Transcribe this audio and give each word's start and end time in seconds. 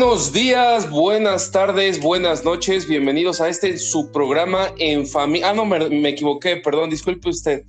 Buenos 0.00 0.32
días, 0.32 0.88
buenas 0.88 1.50
tardes, 1.50 2.00
buenas 2.00 2.42
noches. 2.42 2.88
Bienvenidos 2.88 3.42
a 3.42 3.50
este 3.50 3.76
su 3.76 4.10
programa 4.10 4.72
en 4.78 5.06
familia. 5.06 5.50
Ah, 5.50 5.52
no, 5.52 5.66
me, 5.66 6.08
equivoqué, 6.08 6.56
perdón, 6.56 6.88
disculpe 6.88 7.28
usted. 7.28 7.64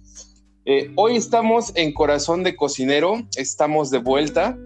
Eh, 0.63 0.89
hoy 0.95 1.17
estamos 1.17 1.73
en 1.75 1.91
Corazón 1.91 2.43
de 2.43 2.55
Cocinero, 2.55 3.21
estamos 3.35 3.91
de 3.91 3.97
vuelta. 3.97 4.57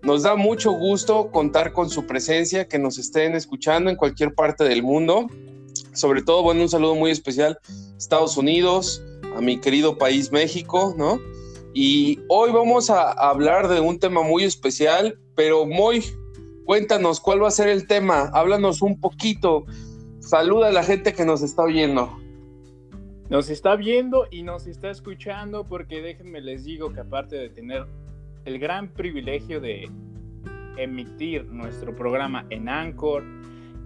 Nos 0.00 0.22
da 0.22 0.34
mucho 0.34 0.72
gusto 0.72 1.30
contar 1.30 1.74
con 1.74 1.90
su 1.90 2.06
presencia, 2.06 2.66
que 2.66 2.78
nos 2.78 2.96
estén 2.96 3.34
escuchando 3.34 3.90
en 3.90 3.96
cualquier 3.96 4.34
parte 4.34 4.64
del 4.64 4.82
mundo. 4.82 5.26
Sobre 5.92 6.22
todo, 6.22 6.42
bueno, 6.42 6.62
un 6.62 6.70
saludo 6.70 6.94
muy 6.94 7.10
especial 7.10 7.58
Estados 7.98 8.38
Unidos, 8.38 9.04
a 9.36 9.42
mi 9.42 9.60
querido 9.60 9.98
país 9.98 10.32
México, 10.32 10.94
¿no? 10.96 11.20
Y 11.74 12.18
hoy 12.30 12.50
vamos 12.50 12.88
a 12.88 13.12
hablar 13.12 13.68
de 13.68 13.80
un 13.80 13.98
tema 13.98 14.22
muy 14.22 14.44
especial, 14.44 15.18
pero 15.36 15.66
muy 15.66 16.02
Cuéntanos 16.70 17.18
cuál 17.18 17.42
va 17.42 17.48
a 17.48 17.50
ser 17.50 17.68
el 17.68 17.88
tema, 17.88 18.30
háblanos 18.32 18.80
un 18.80 19.00
poquito, 19.00 19.66
saluda 20.20 20.68
a 20.68 20.70
la 20.70 20.84
gente 20.84 21.12
que 21.12 21.24
nos 21.24 21.42
está 21.42 21.64
oyendo. 21.64 22.16
Nos 23.28 23.50
está 23.50 23.74
viendo 23.74 24.28
y 24.30 24.44
nos 24.44 24.68
está 24.68 24.88
escuchando 24.88 25.64
porque 25.64 26.00
déjenme 26.00 26.40
les 26.40 26.62
digo 26.62 26.92
que 26.92 27.00
aparte 27.00 27.34
de 27.34 27.48
tener 27.48 27.86
el 28.44 28.60
gran 28.60 28.86
privilegio 28.86 29.60
de 29.60 29.90
emitir 30.76 31.44
nuestro 31.46 31.92
programa 31.96 32.46
en 32.50 32.68
Anchor, 32.68 33.24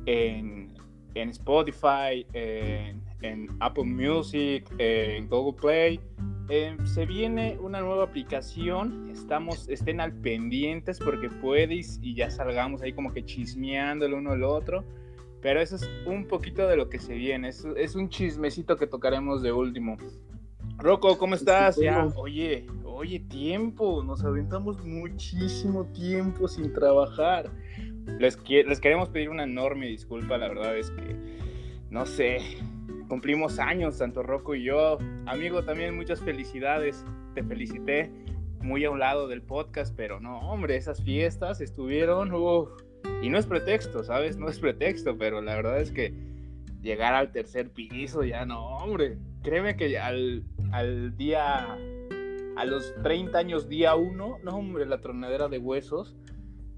en, 0.05 0.71
Spotify, 1.15 2.27
en, 2.35 3.03
en 3.23 3.49
Apple 3.61 3.85
Music, 3.85 4.71
en 4.77 5.27
Google 5.31 5.59
Play, 5.59 6.01
eh, 6.49 6.77
se 6.85 7.07
viene 7.07 7.57
una 7.61 7.81
nueva 7.81 8.05
aplicación, 8.05 9.11
estamos, 9.11 9.69
estén 9.69 10.01
al 10.01 10.13
pendientes 10.13 10.99
porque 10.99 11.31
puedes 11.31 11.99
y 12.03 12.15
ya 12.15 12.31
salgamos 12.31 12.83
ahí 12.83 12.93
como 12.93 13.13
que 13.13 13.25
chismeando 13.25 14.05
el 14.05 14.15
uno 14.15 14.33
al 14.33 14.45
otro, 14.45 14.85
pero 15.41 15.61
eso 15.61 15.77
es 15.77 15.89
un 16.07 16.27
poquito 16.27 16.67
de 16.69 16.77
lo 16.77 16.89
que 16.89 16.99
se 16.99 17.15
viene, 17.15 17.49
es, 17.49 17.67
es 17.77 17.95
un 17.95 18.09
chismecito 18.09 18.77
que 18.77 18.87
tocaremos 18.87 19.43
de 19.43 19.53
último. 19.53 19.97
Rocco, 20.79 21.17
¿cómo 21.17 21.35
estás? 21.35 21.77
Ya, 21.77 22.07
oye, 22.17 22.67
oye, 22.85 23.21
tiempo, 23.21 24.03
nos 24.03 24.25
aventamos 24.25 24.85
muchísimo 24.85 25.87
tiempo 25.87 26.49
sin 26.49 26.73
trabajar. 26.73 27.51
Les, 28.19 28.39
les 28.49 28.81
queremos 28.81 29.09
pedir 29.09 29.31
una 29.31 29.45
enorme 29.45 29.87
disculpa, 29.87 30.37
la 30.37 30.49
verdad 30.49 30.77
es 30.77 30.91
que, 30.91 31.17
no 31.91 32.05
sé, 32.05 32.39
cumplimos 33.09 33.59
años, 33.59 33.99
tanto 33.99 34.23
Rocco 34.23 34.55
y 34.55 34.65
yo. 34.65 34.99
Amigo, 35.27 35.63
también 35.65 35.97
muchas 35.97 36.21
felicidades. 36.21 37.05
Te 37.35 37.43
felicité 37.43 38.11
muy 38.61 38.85
a 38.85 38.91
un 38.91 38.99
lado 38.99 39.29
del 39.29 39.43
podcast, 39.43 39.95
pero 39.95 40.21
no, 40.21 40.39
hombre, 40.39 40.77
esas 40.77 41.03
fiestas 41.03 41.61
estuvieron, 41.61 42.33
y 43.23 43.29
no 43.29 43.39
es 43.39 43.47
pretexto, 43.47 44.03
¿sabes? 44.03 44.39
No 44.39 44.49
es 44.49 44.59
pretexto, 44.59 45.17
pero 45.19 45.43
la 45.43 45.55
verdad 45.55 45.81
es 45.81 45.91
que 45.91 46.15
llegar 46.81 47.15
al 47.15 47.31
tercer 47.31 47.71
piso, 47.71 48.25
ya 48.25 48.47
no, 48.47 48.77
hombre, 48.77 49.19
créeme 49.43 49.77
que 49.77 49.99
al, 49.99 50.45
al 50.73 51.17
día, 51.17 51.77
a 52.57 52.65
los 52.65 52.95
30 53.03 53.39
años, 53.39 53.69
día 53.69 53.95
uno, 53.95 54.39
no, 54.43 54.57
hombre, 54.57 54.87
la 54.87 55.01
tronadera 55.01 55.49
de 55.49 55.59
huesos, 55.59 56.17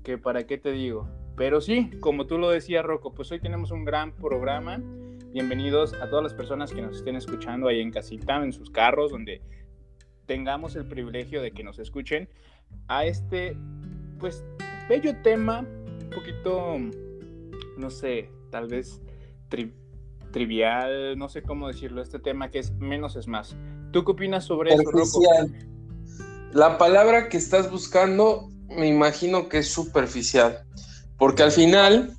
que 0.03 0.19
para 0.19 0.47
qué 0.47 0.59
te 0.59 0.73
digo. 0.73 1.09
Pero 1.37 1.61
sí, 1.61 1.91
como 2.01 2.27
tú 2.27 2.39
lo 2.39 2.51
decías, 2.51 2.85
Rocco, 2.85 3.15
pues 3.15 3.31
hoy 3.31 3.41
tenemos 3.41 3.71
un 3.71 3.85
gran 3.85 4.13
programa 4.13 4.81
bienvenidos 5.37 5.93
a 5.93 6.09
todas 6.09 6.23
las 6.23 6.33
personas 6.33 6.73
que 6.73 6.81
nos 6.81 6.97
estén 6.97 7.15
escuchando 7.15 7.69
ahí 7.69 7.83
en 7.83 7.91
casita, 7.91 8.43
en 8.43 8.55
sus 8.55 8.71
carros, 8.71 9.11
donde 9.11 9.43
tengamos 10.25 10.77
el 10.77 10.87
privilegio 10.89 11.43
de 11.43 11.51
que 11.51 11.63
nos 11.63 11.79
escuchen 11.79 12.27
a 12.89 13.05
este, 13.05 13.55
pues, 14.19 14.43
bello 14.89 15.15
tema, 15.23 15.61
un 15.61 16.09
poquito, 16.09 16.79
no 17.77 17.91
sé, 17.91 18.31
tal 18.51 18.69
vez 18.69 19.03
trivial, 20.33 21.19
no 21.19 21.29
sé 21.29 21.43
cómo 21.43 21.69
decirlo, 21.69 22.01
este 22.01 22.19
tema 22.19 22.51
que 22.51 22.61
es 22.61 22.73
menos 22.73 23.15
es 23.17 23.29
más. 23.29 23.55
¿Tú 23.93 24.07
qué 24.07 24.13
opinas 24.13 24.45
sobre 24.45 24.73
eso, 24.73 24.91
Rocco? 24.91 25.21
La 26.55 26.79
palabra 26.79 27.29
que 27.29 27.37
estás 27.37 27.71
buscando, 27.71 28.49
me 28.71 28.89
imagino 28.89 29.51
que 29.51 29.59
es 29.59 29.69
superficial, 29.71 30.61
porque 31.19 31.43
al 31.43 31.53
final, 31.53 32.17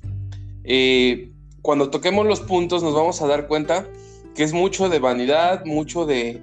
eh, 0.62 1.27
cuando 1.62 1.90
toquemos 1.90 2.26
los 2.26 2.40
puntos 2.40 2.82
nos 2.82 2.94
vamos 2.94 3.20
a 3.22 3.26
dar 3.26 3.46
cuenta 3.46 3.88
que 4.34 4.44
es 4.44 4.52
mucho 4.52 4.88
de 4.88 5.00
vanidad, 5.00 5.64
mucho 5.64 6.06
de, 6.06 6.40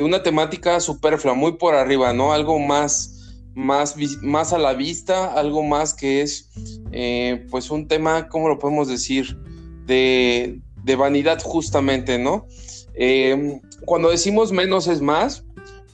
una 0.00 0.22
temática 0.22 0.80
superflua, 0.80 1.34
muy 1.34 1.52
por 1.52 1.74
arriba, 1.74 2.12
¿no? 2.12 2.32
Algo 2.32 2.58
más, 2.58 3.36
más, 3.54 3.96
más 4.20 4.52
a 4.52 4.58
la 4.58 4.74
vista, 4.74 5.32
algo 5.32 5.62
más 5.62 5.94
que 5.94 6.22
es, 6.22 6.50
eh, 6.90 7.46
pues, 7.50 7.70
un 7.70 7.86
tema, 7.86 8.28
¿cómo 8.28 8.48
lo 8.48 8.58
podemos 8.58 8.88
decir? 8.88 9.38
De, 9.86 10.60
vanidad 10.98 11.40
justamente, 11.40 12.18
¿no? 12.18 12.46
Eh, 12.94 13.60
cuando 13.84 14.10
decimos 14.10 14.52
menos 14.52 14.88
es 14.88 15.00
más, 15.00 15.44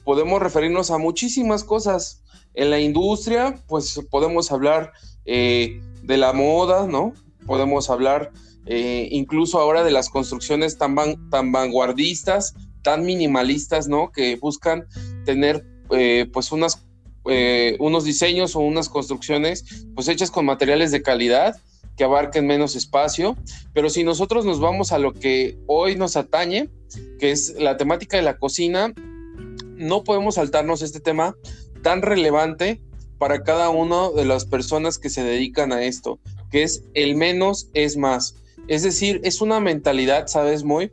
podemos 0.03 0.41
referirnos 0.41 0.89
a 0.89 0.97
muchísimas 0.97 1.63
cosas. 1.63 2.23
En 2.55 2.71
la 2.71 2.79
industria, 2.79 3.59
pues 3.67 4.01
podemos 4.09 4.51
hablar 4.51 4.91
eh, 5.25 5.79
de 6.01 6.17
la 6.17 6.33
moda, 6.33 6.87
¿no? 6.87 7.13
Podemos 7.45 7.89
hablar 7.89 8.31
eh, 8.65 9.07
incluso 9.11 9.59
ahora 9.59 9.83
de 9.83 9.91
las 9.91 10.09
construcciones 10.09 10.77
tan, 10.77 10.95
tan 11.29 11.51
vanguardistas, 11.51 12.53
tan 12.83 13.03
minimalistas, 13.03 13.87
¿no? 13.87 14.11
Que 14.11 14.35
buscan 14.35 14.85
tener 15.25 15.65
eh, 15.91 16.29
pues 16.31 16.51
unas, 16.51 16.85
eh, 17.25 17.77
unos 17.79 18.03
diseños 18.03 18.55
o 18.55 18.59
unas 18.59 18.89
construcciones 18.89 19.85
pues 19.95 20.07
hechas 20.07 20.29
con 20.29 20.45
materiales 20.45 20.91
de 20.91 21.01
calidad 21.01 21.59
que 21.97 22.03
abarquen 22.03 22.47
menos 22.47 22.75
espacio, 22.75 23.35
pero 23.73 23.89
si 23.89 24.03
nosotros 24.03 24.45
nos 24.45 24.59
vamos 24.59 24.93
a 24.93 24.99
lo 24.99 25.13
que 25.13 25.57
hoy 25.67 25.95
nos 25.95 26.15
atañe, 26.15 26.69
que 27.19 27.31
es 27.31 27.55
la 27.59 27.75
temática 27.75 28.15
de 28.15 28.23
la 28.23 28.37
cocina, 28.37 28.93
no 29.75 30.03
podemos 30.03 30.35
saltarnos 30.35 30.81
este 30.81 31.01
tema 31.01 31.35
tan 31.81 32.01
relevante 32.01 32.81
para 33.17 33.43
cada 33.43 33.69
una 33.69 34.11
de 34.11 34.23
las 34.23 34.45
personas 34.45 34.97
que 34.97 35.09
se 35.09 35.23
dedican 35.23 35.73
a 35.73 35.83
esto 35.83 36.19
que 36.51 36.63
es 36.63 36.83
el 36.93 37.15
menos 37.15 37.69
es 37.73 37.97
más. 37.97 38.35
Es 38.67 38.83
decir, 38.83 39.21
es 39.23 39.41
una 39.41 39.59
mentalidad, 39.59 40.27
¿sabes? 40.27 40.63
Muy 40.63 40.91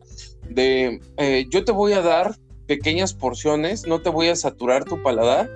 de 0.49 1.01
eh, 1.19 1.47
yo 1.51 1.65
te 1.65 1.73
voy 1.73 1.93
a 1.93 2.03
dar 2.03 2.37
pequeñas 2.67 3.15
porciones, 3.15 3.87
no 3.87 4.01
te 4.01 4.11
voy 4.11 4.29
a 4.29 4.37
saturar 4.37 4.85
tu 4.85 5.03
paladar, 5.03 5.51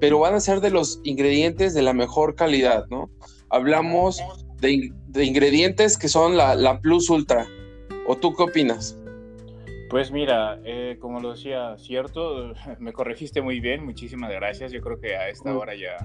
pero 0.00 0.18
van 0.18 0.34
a 0.34 0.40
ser 0.40 0.60
de 0.60 0.70
los 0.70 1.00
ingredientes 1.04 1.74
de 1.74 1.82
la 1.82 1.92
mejor 1.92 2.34
calidad, 2.34 2.86
¿no? 2.90 3.10
Hablamos 3.50 4.22
de, 4.60 4.92
ingredientes 5.22 5.96
que 5.96 6.08
son 6.08 6.36
la, 6.36 6.80
plus 6.80 7.10
ultra. 7.10 7.46
¿O 8.06 8.16
tú 8.16 8.34
qué 8.34 8.42
opinas? 8.42 8.98
Pues 9.90 10.10
mira, 10.10 10.60
eh, 10.64 10.98
como 11.00 11.20
lo 11.20 11.32
decía, 11.32 11.76
cierto, 11.78 12.52
me 12.78 12.92
corregiste 12.92 13.40
muy 13.40 13.60
bien, 13.60 13.84
muchísimas 13.84 14.30
gracias. 14.30 14.72
Yo 14.72 14.80
creo 14.80 15.00
que 15.00 15.16
a 15.16 15.28
esta 15.28 15.52
mm. 15.52 15.56
hora 15.56 15.74
ya, 15.74 15.96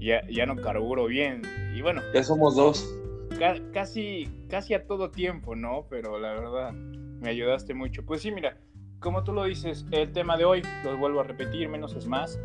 ya, 0.00 0.26
ya 0.28 0.46
no 0.46 0.56
carburo 0.56 1.06
bien. 1.06 1.42
Y 1.74 1.82
bueno. 1.82 2.02
Ya 2.14 2.24
somos 2.24 2.56
dos. 2.56 2.88
casi, 3.72 4.28
casi 4.48 4.74
a 4.74 4.86
todo 4.86 5.10
tiempo, 5.10 5.54
¿no? 5.54 5.86
Pero 5.88 6.18
la 6.18 6.32
verdad, 6.32 6.72
me 6.72 7.30
ayudaste 7.30 7.74
mucho. 7.74 8.04
Pues 8.04 8.22
sí, 8.22 8.32
mira, 8.32 8.56
como 8.98 9.22
tú 9.24 9.32
lo 9.32 9.44
dices, 9.44 9.86
el 9.90 10.12
tema 10.12 10.36
de 10.36 10.44
hoy, 10.44 10.62
lo 10.84 10.96
vuelvo 10.96 11.20
a 11.20 11.24
repetir, 11.24 11.68
menos 11.68 11.94
es 11.94 12.06
más. 12.06 12.38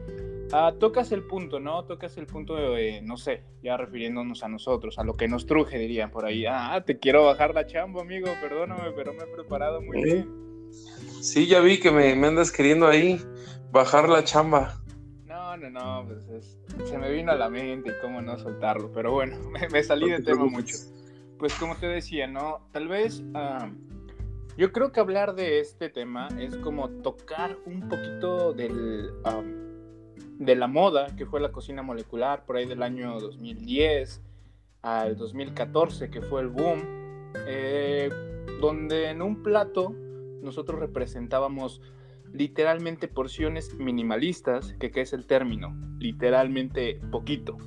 Ah, 0.51 0.73
tocas 0.79 1.11
el 1.11 1.23
punto, 1.23 1.59
¿no? 1.59 1.85
Tocas 1.85 2.17
el 2.17 2.27
punto 2.27 2.55
de, 2.55 3.01
no 3.01 3.17
sé, 3.17 3.43
ya 3.63 3.77
refiriéndonos 3.77 4.43
a 4.43 4.47
nosotros, 4.47 4.99
a 4.99 5.03
lo 5.03 5.15
que 5.15 5.27
nos 5.27 5.47
truje, 5.47 5.79
dirían 5.79 6.11
por 6.11 6.25
ahí. 6.25 6.45
Ah, 6.47 6.83
te 6.85 6.99
quiero 6.99 7.25
bajar 7.25 7.53
la 7.53 7.65
chamba, 7.65 8.01
amigo, 8.01 8.27
perdóname, 8.41 8.91
pero 8.95 9.13
me 9.13 9.23
he 9.23 9.27
preparado 9.27 9.81
muy 9.81 10.03
bien. 10.03 10.29
Sí, 11.21 11.47
ya 11.47 11.61
vi 11.61 11.79
que 11.79 11.91
me, 11.91 12.15
me 12.15 12.27
andas 12.27 12.51
queriendo 12.51 12.87
ahí 12.87 13.19
bajar 13.71 14.07
la 14.07 14.23
chamba. 14.23 14.81
No, 15.25 15.57
no, 15.57 15.69
no, 15.69 16.05
pues 16.07 16.59
se 16.83 16.97
me 16.97 17.11
vino 17.11 17.31
a 17.31 17.35
la 17.35 17.49
mente 17.49 17.91
y 17.91 18.01
cómo 18.01 18.21
no 18.21 18.37
soltarlo, 18.37 18.91
pero 18.93 19.11
bueno, 19.11 19.37
me, 19.71 19.83
salí 19.83 20.09
de 20.09 20.21
tema 20.21 20.45
mucho. 20.45 20.75
Pues 21.39 21.53
como 21.55 21.75
te 21.75 21.87
decía, 21.87 22.27
¿no? 22.27 22.67
Tal 22.71 22.87
vez 22.87 23.23
ah, 23.33 23.69
yo 24.57 24.71
creo 24.71 24.91
que 24.91 25.01
hablar 25.01 25.35
de 25.35 25.59
este 25.59 25.89
tema 25.89 26.29
es 26.39 26.55
como 26.57 26.89
tocar 26.89 27.57
un 27.65 27.89
poquito 27.89 28.53
del, 28.53 29.11
de 30.39 30.55
la 30.55 30.67
moda 30.67 31.13
que 31.17 31.25
fue 31.25 31.41
la 31.41 31.51
cocina 31.51 31.81
molecular 31.81 32.45
por 32.45 32.55
ahí 32.55 32.65
del 32.65 32.81
año 32.81 33.19
2010 33.19 34.21
al 34.81 35.17
2014, 35.17 36.09
que 36.09 36.21
fue 36.21 36.41
el 36.41 36.47
boom, 36.47 37.33
eh, 37.47 38.09
donde 38.61 39.09
en 39.09 39.21
un 39.21 39.43
plato 39.43 39.93
nosotros 40.41 40.79
representábamos 40.79 41.81
literalmente 42.35 43.07
porciones 43.07 43.73
minimalistas, 43.75 44.73
que, 44.73 44.91
es 44.93 45.13
el 45.13 45.25
término, 45.25 45.73
literalmente 45.99 46.99
poquito, 47.11 47.57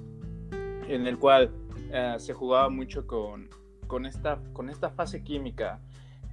en 0.86 1.06
el 1.06 1.18
cual 1.18 1.50
eh, 1.90 2.16
se 2.18 2.34
jugaba 2.34 2.68
mucho 2.68 3.06
con, 3.06 3.48
con, 3.86 4.04
esta, 4.04 4.40
con 4.52 4.68
esta 4.68 4.90
fase 4.90 5.24
química, 5.24 5.80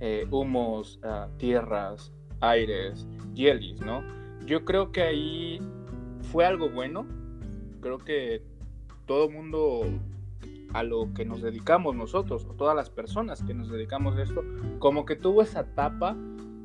eh, 0.01 0.27
humos, 0.29 0.99
eh, 1.03 1.27
tierras, 1.37 2.11
aires, 2.41 3.07
jellies, 3.33 3.79
¿no? 3.79 4.03
Yo 4.45 4.65
creo 4.65 4.91
que 4.91 5.01
ahí 5.01 5.61
fue 6.31 6.45
algo 6.45 6.69
bueno, 6.69 7.05
creo 7.79 7.99
que 7.99 8.43
todo 9.05 9.29
mundo 9.29 9.83
a 10.73 10.83
lo 10.83 11.13
que 11.13 11.23
nos 11.23 11.41
dedicamos 11.41 11.95
nosotros 11.95 12.45
o 12.49 12.53
todas 12.53 12.75
las 12.75 12.89
personas 12.89 13.41
que 13.43 13.53
nos 13.53 13.69
dedicamos 13.69 14.17
a 14.17 14.23
esto, 14.23 14.43
como 14.79 15.05
que 15.05 15.15
tuvo 15.15 15.41
esa 15.41 15.61
etapa 15.61 16.17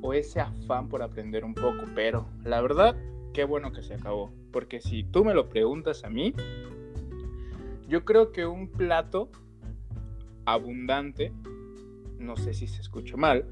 o 0.02 0.12
ese 0.12 0.40
afán 0.40 0.88
por 0.88 1.02
aprender 1.02 1.44
un 1.44 1.54
poco, 1.54 1.84
pero 1.94 2.26
la 2.44 2.60
verdad, 2.60 2.96
qué 3.32 3.44
bueno 3.44 3.72
que 3.72 3.82
se 3.82 3.94
acabó, 3.94 4.30
porque 4.52 4.80
si 4.80 5.04
tú 5.04 5.24
me 5.24 5.34
lo 5.34 5.48
preguntas 5.48 6.04
a 6.04 6.10
mí, 6.10 6.34
yo 7.88 8.04
creo 8.04 8.32
que 8.32 8.46
un 8.46 8.68
plato 8.68 9.30
abundante, 10.44 11.32
no 12.18 12.36
sé 12.36 12.54
si 12.54 12.66
se 12.66 12.80
escucha 12.80 13.16
mal, 13.16 13.44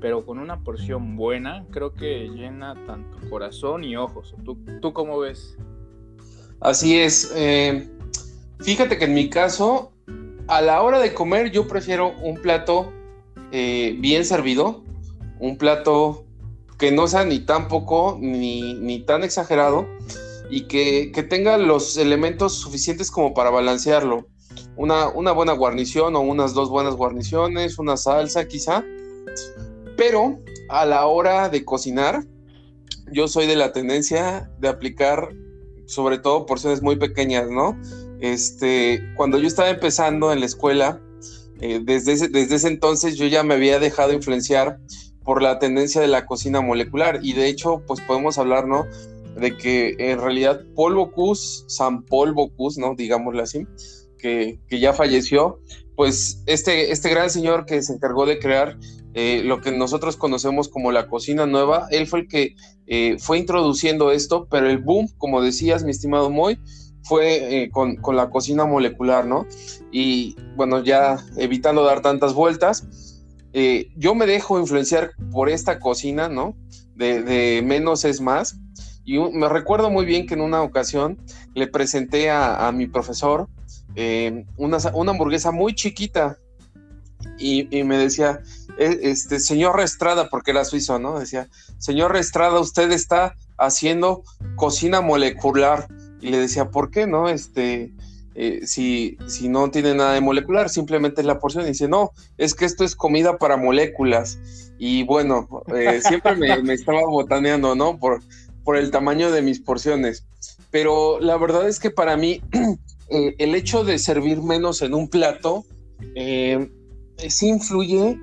pero 0.00 0.26
con 0.26 0.38
una 0.38 0.60
porción 0.60 1.16
buena, 1.16 1.64
creo 1.70 1.94
que 1.94 2.28
llena 2.28 2.74
tanto 2.86 3.16
corazón 3.30 3.84
y 3.84 3.96
ojos. 3.96 4.34
¿Tú, 4.44 4.58
tú 4.80 4.92
cómo 4.92 5.18
ves? 5.18 5.56
Así 6.60 6.98
es. 6.98 7.32
Eh, 7.34 7.88
fíjate 8.60 8.98
que 8.98 9.06
en 9.06 9.14
mi 9.14 9.30
caso, 9.30 9.92
a 10.46 10.60
la 10.60 10.82
hora 10.82 10.98
de 10.98 11.14
comer, 11.14 11.50
yo 11.50 11.66
prefiero 11.66 12.14
un 12.18 12.36
plato 12.36 12.92
eh, 13.50 13.96
bien 13.98 14.24
servido, 14.24 14.83
un 15.44 15.58
plato 15.58 16.24
que 16.78 16.90
no 16.90 17.06
sea 17.06 17.24
ni 17.24 17.40
tan 17.40 17.68
poco 17.68 18.18
ni, 18.18 18.74
ni 18.74 19.04
tan 19.04 19.22
exagerado 19.22 19.86
y 20.50 20.62
que, 20.62 21.12
que, 21.12 21.22
tenga 21.22 21.58
los 21.58 21.98
elementos 21.98 22.54
suficientes 22.54 23.10
como 23.10 23.34
para 23.34 23.50
balancearlo. 23.50 24.26
Una, 24.76 25.08
una 25.08 25.32
buena 25.32 25.52
guarnición 25.52 26.16
o 26.16 26.20
unas 26.20 26.54
dos 26.54 26.70
buenas 26.70 26.94
guarniciones, 26.94 27.78
una 27.78 27.96
salsa 27.96 28.46
quizá. 28.46 28.84
Pero 29.96 30.38
a 30.70 30.86
la 30.86 31.06
hora 31.06 31.48
de 31.48 31.64
cocinar, 31.64 32.24
yo 33.12 33.28
soy 33.28 33.46
de 33.46 33.56
la 33.56 33.72
tendencia 33.72 34.50
de 34.58 34.68
aplicar 34.68 35.28
sobre 35.86 36.18
todo 36.18 36.46
porciones 36.46 36.80
muy 36.80 36.96
pequeñas, 36.96 37.50
¿no? 37.50 37.78
Este, 38.20 39.02
cuando 39.16 39.38
yo 39.38 39.46
estaba 39.46 39.68
empezando 39.68 40.32
en 40.32 40.40
la 40.40 40.46
escuela, 40.46 41.00
eh, 41.60 41.80
desde, 41.82 42.28
desde 42.28 42.54
ese 42.54 42.68
entonces 42.68 43.16
yo 43.16 43.26
ya 43.26 43.42
me 43.42 43.54
había 43.54 43.78
dejado 43.78 44.12
influenciar 44.12 44.78
por 45.24 45.42
la 45.42 45.58
tendencia 45.58 46.00
de 46.00 46.08
la 46.08 46.26
cocina 46.26 46.60
molecular 46.60 47.20
y 47.22 47.32
de 47.32 47.48
hecho 47.48 47.82
pues 47.86 48.00
podemos 48.00 48.38
hablar, 48.38 48.68
¿no? 48.68 48.86
De 49.36 49.56
que 49.56 49.96
en 49.98 50.20
realidad 50.20 50.60
Paul 50.76 50.94
Bocuse, 50.94 51.64
San 51.66 52.04
Paul 52.04 52.34
Bocuse, 52.34 52.80
¿no? 52.80 52.94
Digámoslo 52.94 53.42
así, 53.42 53.66
que, 54.18 54.60
que, 54.68 54.78
ya 54.78 54.92
falleció, 54.92 55.58
pues 55.96 56.42
este, 56.46 56.92
este 56.92 57.10
gran 57.10 57.30
señor 57.30 57.66
que 57.66 57.82
se 57.82 57.94
encargó 57.94 58.26
de 58.26 58.38
crear 58.38 58.78
eh, 59.14 59.42
lo 59.44 59.60
que 59.60 59.70
nosotros 59.70 60.16
conocemos 60.16 60.68
como 60.68 60.90
la 60.90 61.06
cocina 61.06 61.46
nueva, 61.46 61.86
él 61.90 62.08
fue 62.08 62.20
el 62.20 62.28
que 62.28 62.54
eh, 62.86 63.16
fue 63.20 63.38
introduciendo 63.38 64.10
esto, 64.10 64.48
pero 64.50 64.68
el 64.68 64.78
boom, 64.78 65.08
como 65.18 65.40
decías, 65.40 65.84
mi 65.84 65.92
estimado 65.92 66.30
Moy, 66.30 66.58
fue 67.04 67.62
eh, 67.62 67.70
con, 67.70 67.96
con, 67.96 68.16
la 68.16 68.30
cocina 68.30 68.64
molecular, 68.64 69.24
¿no? 69.24 69.46
Y 69.92 70.34
bueno, 70.56 70.82
ya 70.82 71.18
evitando 71.36 71.84
dar 71.84 72.02
tantas 72.02 72.34
vueltas, 72.34 72.88
yo 73.96 74.14
me 74.14 74.26
dejo 74.26 74.58
influenciar 74.58 75.12
por 75.30 75.48
esta 75.48 75.78
cocina, 75.78 76.28
¿no? 76.28 76.56
De, 76.96 77.22
de 77.22 77.62
menos 77.62 78.04
es 78.04 78.20
más. 78.20 78.58
Y 79.04 79.18
me 79.18 79.48
recuerdo 79.48 79.90
muy 79.90 80.06
bien 80.06 80.26
que 80.26 80.34
en 80.34 80.40
una 80.40 80.62
ocasión 80.62 81.18
le 81.54 81.66
presenté 81.66 82.30
a, 82.30 82.70
mi 82.72 82.86
profesor 82.86 83.48
una, 84.56 84.78
una 84.94 85.10
hamburguesa 85.12 85.52
muy 85.52 85.74
chiquita, 85.74 86.38
y, 87.38 87.82
me 87.84 87.96
decía, 87.98 88.40
e, 88.78 89.00
este, 89.02 89.40
señor 89.40 89.76
Restrada, 89.76 90.28
porque 90.28 90.50
era 90.50 90.64
suizo, 90.64 90.98
¿no? 90.98 91.18
Decía, 91.18 91.48
señor 91.78 92.12
Restrada, 92.12 92.60
usted 92.60 92.90
está 92.92 93.34
haciendo 93.58 94.22
cocina 94.56 95.00
molecular. 95.00 95.88
Y 96.20 96.30
le 96.30 96.38
decía, 96.38 96.70
¿por 96.70 96.90
qué 96.90 97.06
no? 97.06 97.28
Este, 97.28 97.92
eh, 98.34 98.66
si, 98.66 99.16
si 99.26 99.48
no 99.48 99.70
tiene 99.70 99.94
nada 99.94 100.14
de 100.14 100.20
molecular, 100.20 100.68
simplemente 100.68 101.20
es 101.20 101.26
la 101.26 101.38
porción. 101.38 101.64
Y 101.64 101.68
dice, 101.68 101.88
no, 101.88 102.10
es 102.36 102.54
que 102.54 102.64
esto 102.64 102.84
es 102.84 102.96
comida 102.96 103.38
para 103.38 103.56
moléculas. 103.56 104.38
Y 104.78 105.04
bueno, 105.04 105.48
eh, 105.74 106.00
siempre 106.02 106.34
me, 106.34 106.48
estaba 106.72 107.06
botaneando, 107.06 107.74
¿no? 107.74 107.98
Por, 107.98 108.22
por 108.64 108.76
el 108.76 108.90
tamaño 108.90 109.30
de 109.30 109.42
mis 109.42 109.60
porciones. 109.60 110.26
Pero 110.70 111.20
la 111.20 111.36
verdad 111.36 111.68
es 111.68 111.78
que 111.78 111.90
para 111.90 112.16
mí, 112.16 112.42
eh, 113.08 113.34
el 113.38 113.54
hecho 113.54 113.84
de 113.84 113.98
servir 113.98 114.42
menos 114.42 114.82
en 114.82 114.94
un 114.94 115.08
plato, 115.08 115.64
sí 117.28 117.48
influye 117.48 118.18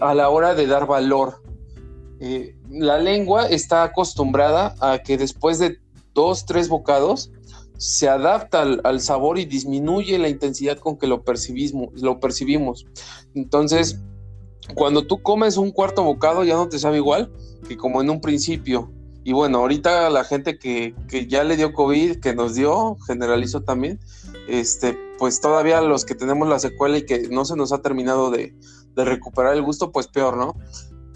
a 0.00 0.14
la 0.14 0.28
hora 0.28 0.54
de 0.54 0.66
dar 0.66 0.86
valor. 0.86 1.42
La 2.68 2.98
lengua 2.98 3.48
está 3.48 3.84
acostumbrada 3.84 4.74
a 4.80 4.98
que 4.98 5.16
después 5.16 5.58
de 5.58 5.78
dos, 6.12 6.44
tres 6.44 6.68
bocados 6.68 7.30
se 7.80 8.10
adapta 8.10 8.60
al, 8.60 9.00
sabor 9.00 9.38
y 9.38 9.46
disminuye 9.46 10.18
la 10.18 10.28
intensidad 10.28 10.76
con 10.76 10.98
que 10.98 11.06
lo 11.06 11.24
lo 11.94 12.20
percibimos. 12.20 12.86
Entonces, 13.34 13.98
cuando 14.74 15.06
tú 15.06 15.22
comes 15.22 15.56
un 15.56 15.70
cuarto 15.70 16.04
bocado 16.04 16.44
ya 16.44 16.56
no 16.56 16.68
te 16.68 16.78
sabe 16.78 16.98
igual 16.98 17.32
que 17.66 17.78
como 17.78 18.02
en 18.02 18.10
un 18.10 18.20
principio. 18.20 18.92
Y 19.24 19.32
bueno, 19.32 19.58
ahorita 19.58 20.10
la 20.10 20.24
gente 20.24 20.58
que, 20.58 20.94
que 21.08 21.26
ya 21.26 21.42
le 21.42 21.56
dio 21.56 21.72
COVID, 21.72 22.20
que 22.20 22.34
nos 22.34 22.54
dio, 22.54 22.98
generalizó 23.06 23.62
también, 23.62 23.98
este, 24.46 24.98
pues 25.18 25.40
todavía 25.40 25.80
los 25.80 26.04
que 26.04 26.14
tenemos 26.14 26.48
la 26.48 26.58
secuela 26.58 26.98
y 26.98 27.06
que 27.06 27.28
no 27.28 27.46
se 27.46 27.56
nos 27.56 27.72
ha 27.72 27.80
terminado 27.80 28.30
de, 28.30 28.54
recuperar 28.94 29.54
el 29.54 29.62
gusto, 29.62 29.92
pues 29.92 30.08
peor, 30.08 30.36
¿no? 30.36 30.54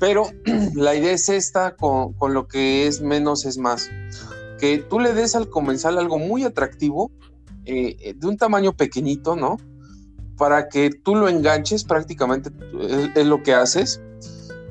Pero 0.01 0.25
la 0.75 0.95
idea 0.95 1.13
es 1.13 1.29
esta 1.29 1.77
con, 1.77 2.15
lo 2.33 2.49
que 2.49 2.87
es 2.87 3.03
menos 3.03 3.45
es 3.45 3.59
más. 3.59 3.91
Tú 4.89 4.99
le 4.99 5.13
des 5.13 5.35
al 5.35 5.49
comensal 5.49 5.99
algo 5.99 6.19
muy 6.19 6.45
atractivo, 6.45 7.11
eh, 7.65 8.15
de 8.17 8.27
un 8.27 8.37
tamaño 8.37 8.77
pequeñito, 8.77 9.37
¿no? 9.37 9.57
Para 10.37 10.69
que 10.69 10.91
tú 10.91 11.15
lo 11.15 11.29
enganches, 11.29 11.85
prácticamente 11.85 12.51
es 13.15 13.27
lo 13.27 13.43
que 13.43 13.55
haces, 13.55 14.01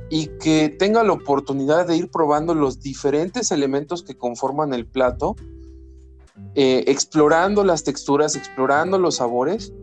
y 0.10 0.28
que 0.40 0.70
tenga 0.70 1.04
la 1.04 1.14
oportunidad 1.14 1.88
de 1.88 1.98
ir 1.98 2.12
probando 2.12 2.54
los 2.54 2.80
diferentes 2.80 3.52
elementos 3.52 4.04
que 4.04 4.16
conforman 4.16 4.74
el 4.74 4.86
plato 4.86 5.36
eh, 6.56 6.84
explorando 6.88 7.64
las 7.64 7.84
texturas, 7.84 8.36
explorando 8.36 9.00
los 9.00 9.16
sabores 9.16 9.74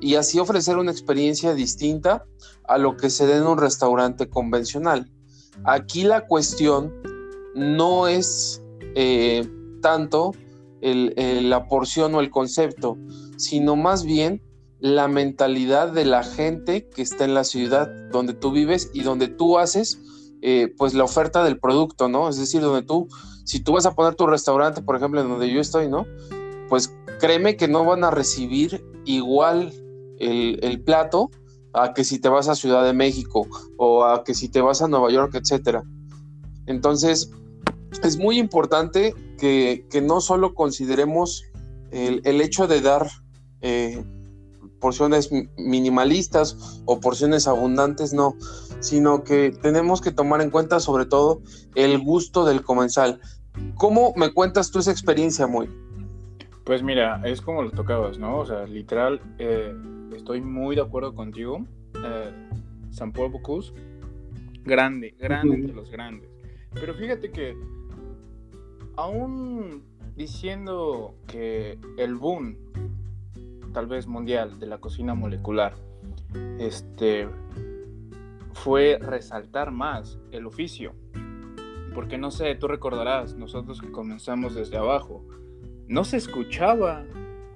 y 0.00 0.16
así 0.16 0.40
ofrecer 0.40 0.78
una 0.78 0.90
experiencia 0.90 1.54
distinta 1.54 2.24
a 2.64 2.76
lo 2.76 2.96
que 2.96 3.08
se 3.08 3.26
da 3.28 3.36
en 3.36 3.46
un 3.46 3.58
restaurante 3.58 4.28
convencional. 4.28 5.10
Aquí 5.64 6.02
la 6.02 6.26
cuestión 6.26 6.92
no 7.54 8.08
es 8.08 8.62
eh, 9.00 9.48
tanto 9.80 10.32
la 10.80 11.66
porción 11.68 12.14
o 12.16 12.20
el 12.20 12.30
concepto, 12.30 12.98
sino 13.36 13.76
más 13.76 14.04
bien 14.04 14.42
la 14.80 15.06
mentalidad 15.06 15.92
de 15.92 16.04
la 16.04 16.24
gente 16.24 16.88
que 16.88 17.02
está 17.02 17.24
en 17.24 17.34
la 17.34 17.44
ciudad 17.44 17.88
donde 18.10 18.34
tú 18.34 18.50
vives 18.50 18.90
y 18.92 19.02
donde 19.02 19.28
tú 19.28 19.58
haces 19.58 20.00
eh, 20.42 20.72
pues 20.76 20.94
la 20.94 21.04
oferta 21.04 21.44
del 21.44 21.58
producto, 21.58 22.08
¿no? 22.08 22.28
Es 22.28 22.38
decir, 22.38 22.60
donde 22.60 22.82
tú 22.82 23.08
si 23.44 23.60
tú 23.60 23.72
vas 23.72 23.86
a 23.86 23.94
poner 23.94 24.16
tu 24.16 24.26
restaurante, 24.26 24.82
por 24.82 24.96
ejemplo, 24.96 25.20
en 25.20 25.28
donde 25.28 25.50
yo 25.50 25.60
estoy, 25.60 25.88
¿no? 25.88 26.04
Pues 26.68 26.92
créeme 27.20 27.56
que 27.56 27.68
no 27.68 27.84
van 27.84 28.02
a 28.02 28.10
recibir 28.10 28.84
igual 29.04 29.72
el, 30.18 30.82
plato 30.82 31.30
a 31.72 31.94
que 31.94 32.02
si 32.02 32.18
te 32.18 32.28
vas 32.28 32.48
a 32.48 32.56
Ciudad 32.56 32.84
de 32.84 32.92
México 32.92 33.46
o 33.76 34.04
a 34.04 34.24
que 34.24 34.34
si 34.34 34.48
te 34.48 34.60
vas 34.60 34.82
a 34.82 34.88
Nueva 34.88 35.10
York, 35.10 35.34
etcétera. 35.34 35.82
Entonces, 36.66 37.30
es 38.02 38.18
muy 38.18 38.38
importante 38.38 39.14
que, 39.38 39.84
no 40.02 40.20
solo 40.20 40.54
consideremos 40.54 41.44
el, 41.90 42.40
hecho 42.40 42.66
de 42.66 42.80
dar 42.80 43.08
eh, 43.60 44.04
porciones 44.80 45.30
minimalistas 45.56 46.82
o 46.84 47.00
porciones 47.00 47.46
abundantes, 47.46 48.12
no, 48.12 48.36
sino 48.80 49.24
que 49.24 49.50
tenemos 49.50 50.00
que 50.00 50.12
tomar 50.12 50.40
en 50.40 50.50
cuenta 50.50 50.80
sobre 50.80 51.06
todo 51.06 51.42
el 51.74 51.98
gusto 51.98 52.44
del 52.44 52.62
comensal. 52.62 53.20
¿Cómo 53.74 54.12
me 54.16 54.32
cuentas 54.32 54.70
tú 54.70 54.78
esa 54.78 54.92
experiencia, 54.92 55.46
muy? 55.46 55.68
Pues 56.64 56.82
mira, 56.82 57.20
es 57.24 57.40
como 57.40 57.62
lo 57.62 57.70
tocabas, 57.70 58.18
¿no? 58.18 58.38
O 58.38 58.46
sea, 58.46 58.66
literal, 58.66 59.20
eh, 59.38 59.74
estoy 60.14 60.40
muy 60.40 60.76
de 60.76 60.82
acuerdo 60.82 61.14
contigo. 61.14 61.64
Eh, 62.04 62.48
San 62.90 63.12
Paul 63.12 63.32
Bocuse, 63.32 63.72
grande, 64.64 65.14
grande 65.18 65.54
entre 65.54 65.74
los 65.74 65.90
grandes. 65.90 66.28
Pero 66.74 66.94
fíjate 66.94 67.30
que, 67.30 67.56
aún 68.98 69.84
diciendo 70.16 71.14
que 71.26 71.78
el 71.96 72.16
boom, 72.16 72.56
tal 73.72 73.86
vez 73.86 74.06
mundial, 74.06 74.58
de 74.58 74.66
la 74.66 74.78
cocina 74.78 75.14
molecular, 75.14 75.74
este, 76.58 77.28
fue 78.52 78.98
resaltar 79.00 79.70
más 79.70 80.18
el 80.32 80.46
oficio 80.46 80.92
porque 81.98 82.16
no 82.16 82.30
sé, 82.30 82.54
tú 82.54 82.68
recordarás, 82.68 83.34
nosotros 83.34 83.80
que 83.80 83.90
comenzamos 83.90 84.54
desde 84.54 84.76
abajo, 84.76 85.24
no 85.88 86.04
se 86.04 86.16
escuchaba 86.16 87.04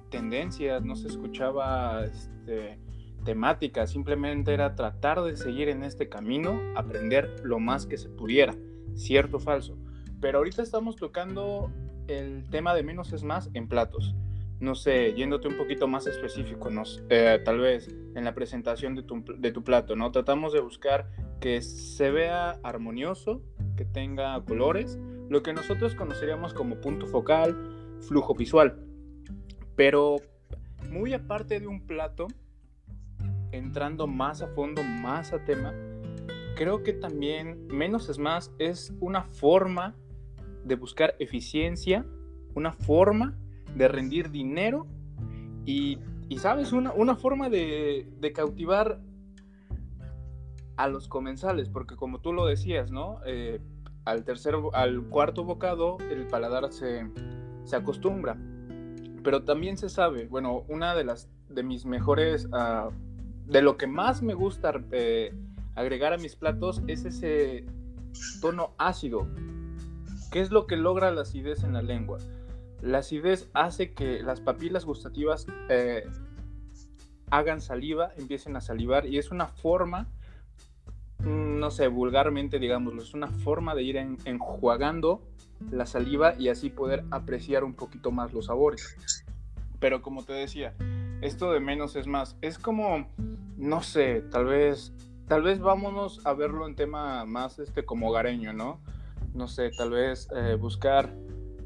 tendencias, 0.09 0.83
no 0.83 0.97
se 0.97 1.07
escuchaba 1.07 2.03
este, 2.03 2.77
temáticas, 3.23 3.91
simplemente 3.91 4.53
era 4.53 4.75
tratar 4.75 5.21
de 5.23 5.37
seguir 5.37 5.69
en 5.69 5.83
este 5.83 6.09
camino, 6.09 6.59
aprender 6.75 7.39
lo 7.45 7.59
más 7.59 7.85
que 7.85 7.97
se 7.97 8.09
pudiera, 8.09 8.53
cierto 8.95 9.37
o 9.37 9.39
falso. 9.39 9.77
Pero 10.23 10.37
ahorita 10.37 10.63
estamos 10.63 10.95
tocando 10.95 11.69
el 12.07 12.49
tema 12.49 12.73
de 12.73 12.81
menos 12.81 13.11
es 13.11 13.23
más 13.25 13.49
en 13.53 13.67
platos. 13.67 14.15
no 14.61 14.73
sé, 14.73 15.13
yéndote 15.13 15.49
un 15.49 15.57
poquito 15.57 15.89
más 15.89 16.07
específico, 16.07 16.69
no, 16.69 16.83
eh, 17.09 17.41
tal 17.43 17.59
vez 17.59 17.89
en 18.15 18.23
la 18.23 18.33
presentación 18.33 18.95
de 18.95 19.03
tu, 19.03 19.21
de 19.37 19.51
tu 19.51 19.65
plato, 19.65 19.97
¿no? 19.97 20.09
Tratamos 20.13 20.53
de 20.53 20.61
buscar 20.61 21.09
que 21.41 21.61
se 21.61 22.09
vea 22.09 22.51
armonioso, 22.63 23.41
que 23.75 23.83
tenga 23.83 24.41
colores, 24.45 24.97
lo 25.27 25.43
que 25.43 25.51
nosotros 25.51 25.93
conoceríamos 25.93 26.53
como 26.53 26.79
punto 26.79 27.05
focal, 27.05 27.97
flujo 27.99 28.33
visual. 28.33 28.81
Pero 29.75 30.15
muy 30.89 31.13
aparte 31.13 31.59
de 31.59 31.67
un 31.67 31.85
plato, 31.85 32.27
entrando 33.51 34.07
más 34.07 34.41
a 34.41 34.47
fondo, 34.47 34.81
más 34.83 35.33
a 35.33 35.43
tema, 35.43 35.73
creo 36.55 36.81
que 36.81 36.93
también 36.93 37.67
menos 37.67 38.07
es 38.07 38.17
más 38.17 38.53
es 38.59 38.93
una 39.01 39.23
forma 39.23 39.97
de 40.63 40.75
buscar 40.75 41.15
eficiencia, 41.19 42.05
una 42.55 42.71
forma 42.71 43.37
de 43.75 43.87
rendir 43.87 44.29
dinero 44.29 44.87
y, 45.65 45.99
sabes, 46.37 46.71
una, 46.71 46.91
una 46.93 47.15
forma 47.15 47.49
de, 47.49 48.31
cautivar 48.33 48.99
a 50.75 50.87
los 50.87 51.07
comensales, 51.07 51.69
porque 51.69 51.95
como 51.95 52.19
tú 52.19 52.33
lo 52.33 52.45
decías, 52.45 52.91
¿no? 52.91 53.19
Eh, 53.25 53.61
al 54.05 54.23
tercer, 54.23 54.55
al 54.73 55.03
cuarto 55.03 55.43
bocado 55.43 55.97
el 56.09 56.27
paladar 56.27 56.71
se, 56.71 57.07
acostumbra. 57.73 58.37
Pero 59.23 59.43
también 59.43 59.77
se 59.77 59.89
sabe, 59.89 60.27
bueno, 60.27 60.65
una 60.67 60.95
de 60.95 61.05
las 61.05 61.29
de 61.47 61.63
mis 61.63 61.85
mejores, 61.85 62.49
ah, 62.51 62.89
de 63.45 63.61
lo 63.61 63.77
que 63.77 63.87
más 63.87 64.21
me 64.21 64.33
gusta 64.33 64.73
eh, 64.91 65.33
agregar 65.75 66.13
a 66.13 66.17
mis 66.17 66.35
platos 66.35 66.81
es 66.87 67.05
ese 67.05 67.65
tono 68.41 68.73
ácido. 68.77 69.27
¿Qué 70.33 70.41
es 70.41 70.49
lo 70.49 70.65
que 70.65 70.77
logra 70.77 71.11
la 71.11 71.21
acidez 71.21 71.63
en 71.63 71.73
la 71.73 71.83
lengua? 71.83 72.17
La 72.81 72.97
acidez 72.97 73.51
hace 73.53 73.93
que 73.93 74.23
las 74.23 74.41
papilas 74.41 74.83
gustativas 74.83 75.45
eh, 75.69 76.07
hagan 77.29 77.61
saliva, 77.61 78.13
empiecen 78.17 78.55
a 78.55 78.61
salivar 78.61 79.05
y 79.05 79.19
es 79.19 79.29
una 79.29 79.45
forma, 79.45 80.07
mm, 81.19 81.59
no 81.59 81.69
sé, 81.69 81.87
vulgarmente 81.87 82.57
digámoslo, 82.57 83.03
es 83.03 83.13
una 83.13 83.27
forma 83.27 83.75
de 83.75 83.83
ir 83.83 83.95
enjuagando 83.95 85.21
la 85.69 85.85
saliva 85.85 86.33
y 86.33 86.49
así 86.49 86.71
poder 86.71 87.05
apreciar 87.11 87.63
un 87.63 87.75
poquito 87.75 88.09
más 88.09 88.33
los 88.33 88.47
sabores. 88.47 88.97
Pero 89.79 90.01
como 90.01 90.23
te 90.23 90.33
decía, 90.33 90.73
esto 91.21 91.51
de 91.51 91.59
menos 91.59 91.95
es 91.95 92.07
más. 92.07 92.37
Es 92.41 92.57
como, 92.57 93.07
no 93.55 93.83
sé, 93.83 94.23
tal 94.31 94.45
vez, 94.45 94.93
tal 95.27 95.43
vez 95.43 95.59
vámonos 95.59 96.25
a 96.25 96.33
verlo 96.33 96.65
en 96.65 96.75
tema 96.75 97.23
más 97.25 97.59
este 97.59 97.85
como 97.85 98.09
hogareño, 98.09 98.51
¿no? 98.51 98.79
No 99.33 99.47
sé, 99.47 99.71
tal 99.71 99.91
vez 99.91 100.27
eh, 100.35 100.55
buscar 100.59 101.15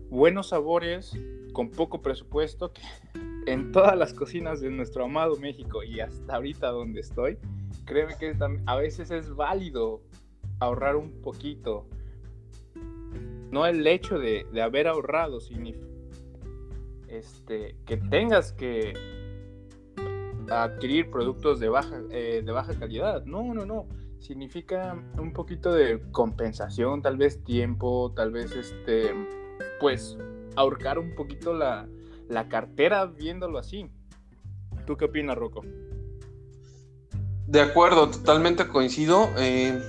buenos 0.09 0.49
sabores 0.49 1.13
con 1.53 1.69
poco 1.69 2.01
presupuesto 2.01 2.71
que 2.71 2.81
en 3.51 3.71
todas 3.71 3.97
las 3.97 4.13
cocinas 4.13 4.61
de 4.61 4.69
nuestro 4.69 5.05
amado 5.05 5.35
México 5.37 5.83
y 5.83 5.99
hasta 5.99 6.35
ahorita 6.35 6.69
donde 6.69 7.01
estoy, 7.01 7.37
créeme 7.85 8.17
que 8.17 8.35
a 8.65 8.75
veces 8.75 9.11
es 9.11 9.33
válido 9.33 10.01
ahorrar 10.59 10.95
un 10.95 11.21
poquito. 11.21 11.87
No 13.51 13.65
el 13.65 13.85
hecho 13.87 14.19
de, 14.19 14.45
haber 14.61 14.87
ahorrado 14.87 15.39
significa 15.39 15.87
este, 17.07 17.77
que 17.85 17.97
tengas 17.97 18.51
que 18.51 18.93
adquirir 20.49 21.09
productos 21.09 21.59
de 21.59 21.69
baja, 21.69 22.01
eh, 22.11 22.41
de 22.45 22.51
baja 22.51 22.77
calidad. 22.77 23.23
No, 23.25 23.53
no, 23.53 23.65
no. 23.65 23.87
Significa 24.19 24.97
un 25.17 25.31
poquito 25.31 25.73
de 25.73 26.01
compensación, 26.11 27.01
tal 27.01 27.17
vez 27.17 27.43
tiempo, 27.43 28.11
tal 28.15 28.31
vez 28.31 28.51
este 28.51 29.13
pues 29.79 30.17
ahorcar 30.55 30.99
un 30.99 31.15
poquito 31.15 31.53
la, 31.53 31.87
cartera 32.49 33.05
viéndolo 33.05 33.57
así. 33.59 33.89
¿Tú 34.85 34.97
qué 34.97 35.05
opinas, 35.05 35.37
Rocco? 35.37 35.61
De 37.47 37.61
acuerdo, 37.61 38.09
totalmente 38.09 38.67
coincido. 38.67 39.29
Eh, 39.37 39.79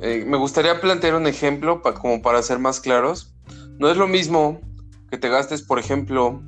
eh, 0.00 0.24
me 0.26 0.36
gustaría 0.36 0.80
plantear 0.80 1.14
un 1.14 1.26
ejemplo 1.26 1.82
como 1.82 2.22
para 2.22 2.42
ser 2.42 2.58
más 2.58 2.80
claros. 2.80 3.34
No 3.78 3.90
es 3.90 3.96
lo 3.96 4.08
mismo 4.08 4.60
que 5.10 5.18
te 5.18 5.28
gastes, 5.28 5.62
por 5.62 5.78
ejemplo, 5.78 6.42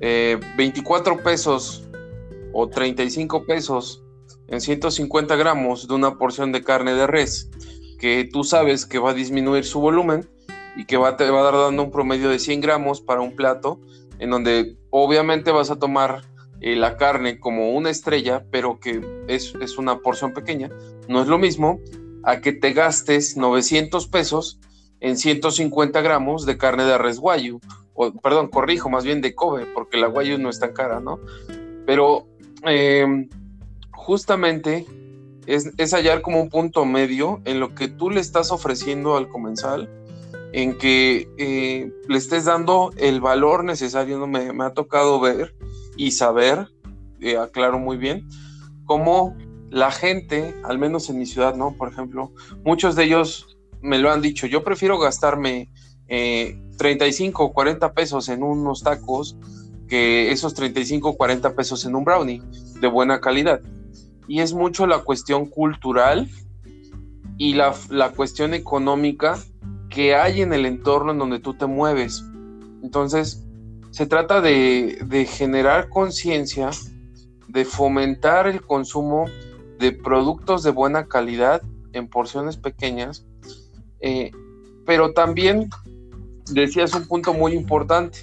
24 0.00 1.14
eh, 1.14 1.18
pesos 1.24 1.84
o 2.52 2.68
35 2.68 3.44
pesos 3.44 4.04
en 4.48 4.60
150 4.60 5.36
gramos 5.36 5.88
de 5.88 5.94
una 5.94 6.18
porción 6.18 6.52
de 6.52 6.64
carne 6.64 6.94
de 6.94 7.06
res, 7.06 7.50
que 8.00 8.28
tú 8.32 8.44
sabes 8.44 8.86
que 8.86 8.98
va 8.98 9.10
a 9.10 9.14
disminuir 9.14 9.64
su 9.64 9.80
volumen, 9.80 10.28
y 10.78 10.84
que 10.84 10.96
va, 10.96 11.16
te 11.16 11.28
va 11.28 11.40
a 11.40 11.42
dar 11.42 11.54
dando 11.54 11.82
un 11.82 11.90
promedio 11.90 12.28
de 12.28 12.38
100 12.38 12.60
gramos 12.60 13.00
para 13.00 13.20
un 13.20 13.34
plato, 13.34 13.80
en 14.20 14.30
donde 14.30 14.76
obviamente 14.90 15.50
vas 15.50 15.72
a 15.72 15.76
tomar 15.80 16.22
eh, 16.60 16.76
la 16.76 16.96
carne 16.96 17.40
como 17.40 17.72
una 17.72 17.90
estrella, 17.90 18.44
pero 18.52 18.78
que 18.78 19.24
es, 19.26 19.54
una 19.76 19.98
porción 19.98 20.32
pequeña. 20.32 20.70
No 21.08 21.20
es 21.20 21.26
lo 21.26 21.36
mismo 21.36 21.80
a 22.22 22.40
que 22.40 22.52
te 22.52 22.74
gastes 22.74 23.36
900 23.36 24.06
pesos 24.06 24.60
en 25.00 25.16
150 25.16 26.00
gramos 26.00 26.46
de 26.46 26.56
carne 26.56 26.84
de 26.84 26.96
res 26.96 27.18
guayu, 27.18 27.58
o 27.94 28.12
perdón, 28.12 28.46
corrijo, 28.46 28.88
más 28.88 29.02
bien 29.02 29.20
de 29.20 29.34
Kobe, 29.34 29.66
porque 29.74 29.96
la 29.96 30.06
guayu 30.06 30.38
no 30.38 30.48
es 30.48 30.60
tan 30.60 30.72
cara, 30.72 31.00
¿no? 31.00 31.18
Pero 31.86 32.28
em, 32.62 33.28
justamente 34.08 34.86
es, 35.46 35.92
hallar 35.92 36.22
como 36.22 36.40
un 36.40 36.48
punto 36.48 36.86
medio 36.86 37.42
en 37.44 37.60
lo 37.60 37.74
que 37.74 37.88
tú 37.88 38.08
le 38.08 38.20
estás 38.20 38.50
ofreciendo 38.50 39.18
al 39.18 39.28
comensal 39.28 39.86
en 40.54 40.78
que 40.78 41.28
eh, 41.36 41.92
le 42.08 42.16
estés 42.16 42.46
dando 42.46 42.90
el 42.96 43.20
valor 43.20 43.64
necesario. 43.64 44.18
¿no? 44.18 44.26
Me, 44.26 44.64
ha 44.64 44.72
tocado 44.72 45.20
ver 45.20 45.54
y 45.98 46.12
saber, 46.12 46.68
eh, 47.20 47.36
aclaro 47.36 47.78
muy 47.78 47.98
bien, 47.98 48.26
cómo 48.86 49.36
la 49.68 49.90
gente, 49.90 50.54
al 50.64 50.78
menos 50.78 51.10
en 51.10 51.18
mi 51.18 51.26
ciudad, 51.26 51.54
¿no? 51.54 51.74
Por 51.76 51.92
ejemplo, 51.92 52.32
muchos 52.64 52.96
de 52.96 53.04
ellos 53.04 53.58
me 53.82 53.98
lo 53.98 54.10
han 54.10 54.22
dicho, 54.22 54.46
yo 54.46 54.64
prefiero 54.64 54.98
gastarme 54.98 55.68
35 56.78 57.44
o 57.44 57.52
40 57.52 57.92
pesos 57.92 58.30
en 58.30 58.42
unos 58.42 58.82
tacos 58.82 59.36
que 59.86 60.32
esos 60.32 60.54
35 60.54 61.10
o 61.10 61.16
40 61.18 61.54
pesos 61.54 61.84
en 61.84 61.94
un 61.94 62.04
brownie 62.04 62.40
de 62.80 62.88
buena 62.88 63.20
calidad. 63.20 63.60
Y 64.28 64.40
es 64.40 64.52
mucho 64.52 64.86
la 64.86 65.00
cuestión 65.00 65.46
cultural 65.46 66.28
y 67.38 67.54
la, 67.54 67.74
la 67.88 68.10
cuestión 68.10 68.54
económica 68.54 69.38
que 69.88 70.14
hay 70.14 70.42
en 70.42 70.52
el 70.52 70.66
entorno 70.66 71.12
en 71.12 71.18
donde 71.18 71.40
tú 71.40 71.54
te 71.54 71.66
mueves. 71.66 72.22
Entonces, 72.82 73.44
se 73.90 74.06
trata 74.06 74.40
de, 74.40 75.28
generar 75.28 75.88
conciencia, 75.88 76.70
de 77.48 77.64
fomentar 77.64 78.46
el 78.46 78.62
consumo 78.62 79.26
de 79.78 79.92
productos 79.92 80.62
de 80.62 80.70
buena 80.70 81.06
calidad 81.06 81.62
en 81.92 82.08
porciones 82.08 82.56
pequeñas, 82.56 83.26
eh, 84.00 84.30
pero 84.86 85.12
también 85.12 85.70
decías 86.52 86.94
un 86.94 87.06
punto 87.06 87.32
muy 87.34 87.52
importante, 87.52 88.18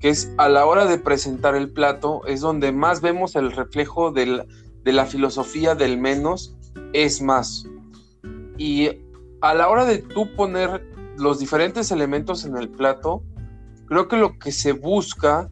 que 0.00 0.08
es 0.08 0.32
a 0.38 0.48
la 0.48 0.64
hora 0.66 0.86
de 0.86 0.98
presentar 0.98 1.54
el 1.54 1.70
plato, 1.70 2.26
es 2.26 2.40
donde 2.40 2.72
más 2.72 3.00
vemos 3.00 3.36
el 3.36 3.52
reflejo 3.52 4.10
de 4.84 4.92
la 4.92 5.06
filosofía 5.06 5.74
del 5.74 5.98
menos 5.98 6.56
es 6.92 7.20
más. 7.22 7.64
Y 8.58 8.88
a 9.40 9.54
la 9.54 9.68
hora 9.68 9.84
de 9.84 9.98
tú 9.98 10.34
poner 10.36 10.86
los 11.16 11.38
diferentes 11.38 11.90
elementos 11.90 12.44
en 12.44 12.56
el 12.56 12.68
plato, 12.68 13.22
creo 13.86 14.08
que 14.08 14.16
lo 14.16 14.38
que 14.38 14.52
se 14.52 14.72
busca 14.72 15.50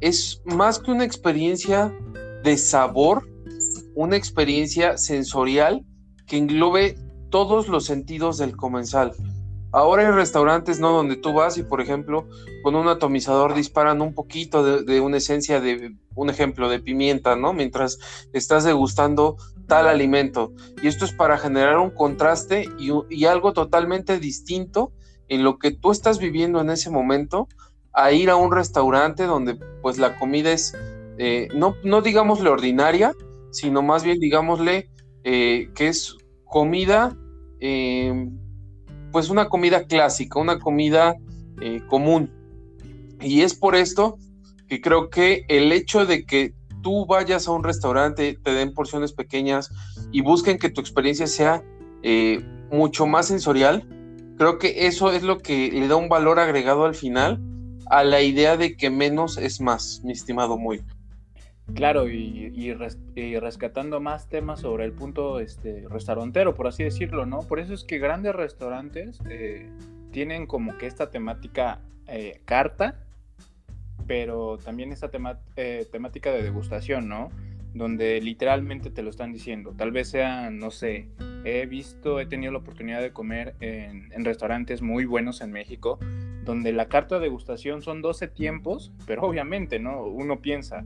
es 0.00 0.42
más 0.44 0.78
que 0.78 0.90
una 0.90 1.04
experiencia 1.04 1.94
de 2.42 2.56
sabor, 2.56 3.28
una 3.94 4.16
experiencia 4.16 4.98
sensorial 4.98 5.84
que 6.26 6.36
englobe 6.36 6.96
todos 7.30 7.68
los 7.68 7.84
sentidos 7.84 8.38
del 8.38 8.56
comensal. 8.56 9.12
Ahora 9.74 10.06
hay 10.06 10.12
restaurantes, 10.12 10.78
¿no? 10.78 10.92
Donde 10.92 11.16
tú 11.16 11.32
vas 11.32 11.58
y, 11.58 11.64
por 11.64 11.80
ejemplo, 11.80 12.28
con 12.62 12.76
un 12.76 12.86
atomizador 12.86 13.54
disparan 13.54 14.02
un 14.02 14.14
poquito 14.14 14.84
de, 14.84 15.00
una 15.00 15.16
esencia 15.16 15.60
de, 15.60 15.96
un 16.14 16.30
ejemplo, 16.30 16.68
de 16.68 16.78
pimienta, 16.78 17.34
¿no? 17.34 17.52
Mientras 17.52 17.98
estás 18.32 18.62
degustando 18.62 19.36
tal 19.66 19.88
alimento. 19.88 20.52
Y 20.80 20.86
esto 20.86 21.04
es 21.04 21.12
para 21.12 21.38
generar 21.38 21.78
un 21.78 21.90
contraste 21.90 22.68
y, 22.78 23.24
algo 23.24 23.52
totalmente 23.52 24.20
distinto 24.20 24.92
en 25.26 25.42
lo 25.42 25.58
que 25.58 25.72
tú 25.72 25.90
estás 25.90 26.20
viviendo 26.20 26.60
en 26.60 26.70
ese 26.70 26.90
momento 26.90 27.48
a 27.92 28.12
ir 28.12 28.30
a 28.30 28.36
un 28.36 28.52
restaurante 28.52 29.24
donde 29.24 29.58
pues 29.82 29.98
la 29.98 30.16
comida 30.20 30.52
es, 30.52 30.72
eh, 31.18 31.48
no, 31.52 31.74
no 31.82 32.00
digámosle 32.00 32.48
ordinaria, 32.48 33.12
sino 33.50 33.82
más 33.82 34.04
bien 34.04 34.20
digámosle 34.20 34.88
eh, 35.24 35.68
que 35.74 35.88
es 35.88 36.16
comida 36.44 37.16
eh, 37.58 38.30
pues 39.14 39.30
una 39.30 39.48
comida 39.48 39.84
clásica, 39.84 40.40
una 40.40 40.58
comida 40.58 41.14
eh, 41.60 41.80
común. 41.88 42.32
Y 43.20 43.42
es 43.42 43.54
por 43.54 43.76
esto 43.76 44.18
que 44.66 44.80
creo 44.80 45.08
que 45.08 45.44
el 45.46 45.70
hecho 45.70 46.04
de 46.04 46.26
que 46.26 46.52
tú 46.82 47.06
vayas 47.06 47.46
a 47.46 47.52
un 47.52 47.62
restaurante, 47.62 48.36
te 48.42 48.52
den 48.52 48.74
porciones 48.74 49.12
pequeñas 49.12 49.70
y 50.10 50.20
busquen 50.20 50.58
que 50.58 50.68
tu 50.68 50.80
experiencia 50.80 51.28
sea 51.28 51.62
eh, 52.02 52.44
mucho 52.72 53.06
más 53.06 53.28
sensorial, 53.28 53.86
creo 54.36 54.58
que 54.58 54.88
eso 54.88 55.12
es 55.12 55.22
lo 55.22 55.38
que 55.38 55.70
le 55.70 55.86
da 55.86 55.94
un 55.94 56.08
valor 56.08 56.40
agregado 56.40 56.84
al 56.84 56.96
final 56.96 57.40
a 57.86 58.02
la 58.02 58.20
idea 58.20 58.56
de 58.56 58.76
que 58.76 58.90
menos 58.90 59.38
es 59.38 59.60
más, 59.60 60.00
mi 60.02 60.10
estimado 60.10 60.58
Muy. 60.58 60.82
Claro, 61.72 62.08
y, 62.08 62.74
rescatando 63.40 63.98
más 63.98 64.28
temas 64.28 64.60
sobre 64.60 64.84
el 64.84 64.92
punto 64.92 65.40
este, 65.40 65.86
restaurantero, 65.88 66.54
por 66.54 66.66
así 66.66 66.84
decirlo, 66.84 67.24
¿no? 67.24 67.40
Por 67.40 67.58
eso 67.58 67.72
es 67.72 67.84
que 67.84 67.98
grandes 67.98 68.34
restaurantes 68.34 69.18
eh, 69.30 69.70
tienen 70.12 70.46
como 70.46 70.76
que 70.76 70.86
esta 70.86 71.10
temática 71.10 71.80
eh, 72.06 72.42
carta, 72.44 73.00
pero 74.06 74.58
también 74.58 74.92
esta 74.92 75.10
eh, 75.56 75.86
temática 75.90 76.30
de 76.32 76.42
degustación, 76.42 77.08
¿no? 77.08 77.30
Donde 77.72 78.20
literalmente 78.20 78.90
te 78.90 79.02
lo 79.02 79.08
están 79.08 79.32
diciendo. 79.32 79.72
Tal 79.76 79.90
vez 79.90 80.10
sea, 80.10 80.50
no 80.50 80.70
sé, 80.70 81.08
he 81.44 81.64
visto, 81.64 82.20
he 82.20 82.26
tenido 82.26 82.52
la 82.52 82.58
oportunidad 82.58 83.00
de 83.00 83.12
comer 83.12 83.56
en, 83.60 84.12
en 84.12 84.24
restaurantes 84.24 84.82
muy 84.82 85.06
buenos 85.06 85.40
en 85.40 85.50
México, 85.50 85.98
donde 86.44 86.72
la 86.72 86.88
carta 86.88 87.16
de 87.16 87.22
degustación 87.22 87.80
son 87.80 88.02
12 88.02 88.28
tiempos, 88.28 88.92
pero 89.06 89.22
obviamente, 89.22 89.78
¿no? 89.78 90.04
Uno 90.04 90.40
piensa, 90.40 90.84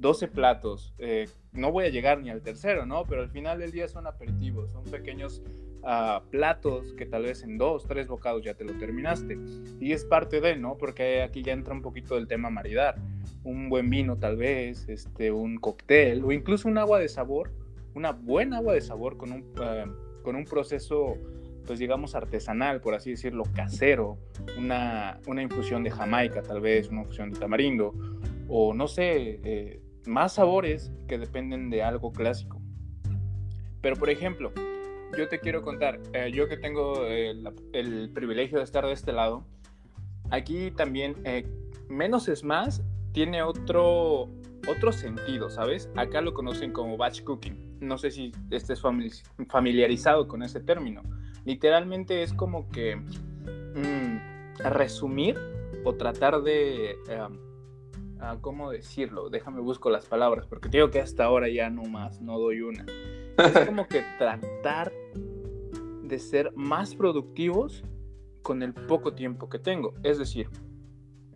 12 0.00 0.28
platos, 0.28 0.94
eh, 0.98 1.28
no 1.52 1.70
voy 1.72 1.84
a 1.84 1.90
llegar 1.90 2.20
ni 2.20 2.30
al 2.30 2.42
tercero, 2.42 2.86
¿no? 2.86 3.04
Pero 3.04 3.22
al 3.22 3.30
final 3.30 3.58
del 3.58 3.70
día 3.70 3.86
son 3.86 4.06
aperitivos, 4.06 4.70
son 4.70 4.84
pequeños 4.84 5.42
ah, 5.84 6.22
platos 6.30 6.94
que 6.94 7.04
tal 7.04 7.24
vez 7.24 7.42
en 7.42 7.58
dos, 7.58 7.86
tres 7.86 8.08
bocados 8.08 8.42
ya 8.42 8.54
te 8.54 8.64
lo 8.64 8.72
terminaste. 8.78 9.38
Y 9.78 9.92
es 9.92 10.04
parte 10.04 10.40
de, 10.40 10.56
¿no? 10.56 10.78
Porque 10.78 11.22
aquí 11.22 11.42
ya 11.42 11.52
entra 11.52 11.74
un 11.74 11.82
poquito 11.82 12.14
del 12.14 12.28
tema 12.28 12.48
maridar. 12.48 12.96
Un 13.44 13.68
buen 13.68 13.90
vino 13.90 14.16
tal 14.16 14.36
vez, 14.36 14.88
este, 14.88 15.30
un 15.32 15.58
cóctel 15.58 16.24
o 16.24 16.32
incluso 16.32 16.68
un 16.68 16.78
agua 16.78 16.98
de 16.98 17.08
sabor, 17.08 17.52
una 17.94 18.12
buena 18.12 18.58
agua 18.58 18.74
de 18.74 18.80
sabor 18.80 19.18
con 19.18 19.32
un, 19.32 19.52
ah, 19.58 19.84
con 20.22 20.34
un 20.34 20.44
proceso 20.44 21.16
pues 21.66 21.78
digamos 21.78 22.14
artesanal, 22.14 22.80
por 22.80 22.94
así 22.94 23.10
decirlo, 23.10 23.44
casero, 23.54 24.18
una, 24.58 25.20
una 25.26 25.42
infusión 25.42 25.84
de 25.84 25.90
Jamaica 25.90 26.42
tal 26.42 26.60
vez, 26.60 26.88
una 26.88 27.02
infusión 27.02 27.30
de 27.30 27.38
tamarindo, 27.38 27.94
o 28.48 28.74
no 28.74 28.88
sé, 28.88 29.40
eh, 29.44 29.80
más 30.06 30.34
sabores 30.34 30.92
que 31.08 31.18
dependen 31.18 31.70
de 31.70 31.82
algo 31.82 32.12
clásico. 32.12 32.60
Pero 33.80 33.96
por 33.96 34.10
ejemplo, 34.10 34.52
yo 35.16 35.28
te 35.28 35.40
quiero 35.40 35.62
contar, 35.62 36.00
eh, 36.12 36.30
yo 36.32 36.48
que 36.48 36.56
tengo 36.56 37.04
eh, 37.06 37.34
el, 37.72 38.10
privilegio 38.10 38.58
de 38.58 38.64
estar 38.64 38.84
de 38.86 38.92
este 38.92 39.12
lado, 39.12 39.44
aquí 40.30 40.70
también 40.70 41.16
eh, 41.24 41.46
menos 41.88 42.28
es 42.28 42.44
más 42.44 42.82
tiene 43.12 43.42
otro, 43.42 44.28
otro 44.68 44.92
sentido, 44.92 45.50
¿sabes? 45.50 45.90
Acá 45.96 46.20
lo 46.20 46.32
conocen 46.32 46.72
como 46.72 46.96
batch 46.96 47.22
cooking. 47.24 47.78
No 47.80 47.98
sé 47.98 48.10
si 48.10 48.32
estés 48.50 48.80
familiarizado 49.48 50.28
con 50.28 50.42
ese 50.42 50.60
término. 50.60 51.02
Literalmente 51.44 52.22
es 52.22 52.32
como 52.32 52.68
que 52.68 52.96
mm, 52.96 54.62
resumir 54.70 55.36
o 55.84 55.94
tratar 55.94 56.42
de 56.42 56.96
¿cómo 58.40 58.70
decirlo? 58.70 59.30
Déjame 59.30 59.60
busco 59.60 59.90
las 59.90 60.06
palabras, 60.06 60.46
porque 60.46 60.68
digo 60.68 60.90
que 60.90 61.00
hasta 61.00 61.24
ahora 61.24 61.48
ya 61.48 61.70
no 61.70 61.82
más, 61.84 62.20
no 62.20 62.38
doy 62.38 62.60
una. 62.60 62.84
Es 63.38 63.66
como 63.66 63.86
que 63.86 64.02
tratar 64.18 64.92
de 66.02 66.18
ser 66.18 66.52
más 66.54 66.94
productivos 66.94 67.84
con 68.42 68.62
el 68.62 68.74
poco 68.74 69.14
tiempo 69.14 69.48
que 69.48 69.58
tengo. 69.58 69.94
Es 70.02 70.18
decir, 70.18 70.48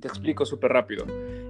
te 0.00 0.08
explico 0.08 0.44
súper 0.44 0.72
rápido. 0.72 1.06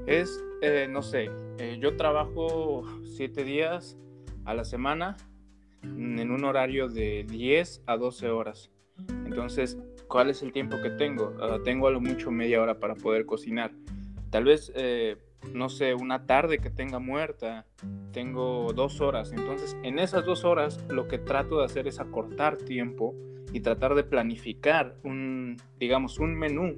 Es, 0.06 0.42
eh, 0.62 0.86
no 0.90 1.02
sé, 1.02 1.30
eh, 1.58 1.78
yo 1.80 1.96
trabajo 1.96 2.84
siete 3.02 3.44
días 3.44 3.96
a 4.44 4.54
la 4.54 4.64
semana 4.64 5.16
en 5.82 6.30
un 6.30 6.44
horario 6.44 6.88
de 6.88 7.24
10 7.28 7.82
a 7.86 7.96
12 7.96 8.28
horas. 8.28 8.70
Entonces, 9.26 9.78
¿cuál 10.08 10.30
es 10.30 10.42
el 10.42 10.52
tiempo 10.52 10.76
que 10.82 10.90
tengo? 10.90 11.34
Ah, 11.40 11.58
tengo 11.64 11.88
a 11.88 11.90
lo 11.90 12.00
mucho 12.00 12.30
media 12.30 12.62
hora 12.62 12.78
para 12.78 12.94
poder 12.94 13.26
cocinar. 13.26 13.72
Tal 14.30 14.44
vez, 14.44 14.72
eh, 14.74 15.16
no 15.52 15.68
sé, 15.68 15.94
una 15.94 16.26
tarde 16.26 16.58
que 16.58 16.70
tenga 16.70 16.98
muerta, 16.98 17.66
tengo 18.12 18.72
dos 18.72 19.00
horas. 19.00 19.32
Entonces, 19.32 19.76
en 19.82 19.98
esas 19.98 20.24
dos 20.24 20.44
horas 20.44 20.84
lo 20.88 21.08
que 21.08 21.18
trato 21.18 21.58
de 21.58 21.64
hacer 21.64 21.86
es 21.86 22.00
acortar 22.00 22.56
tiempo 22.56 23.14
y 23.52 23.60
tratar 23.60 23.94
de 23.94 24.04
planificar 24.04 24.96
un, 25.04 25.56
digamos, 25.78 26.18
un 26.18 26.34
menú 26.34 26.76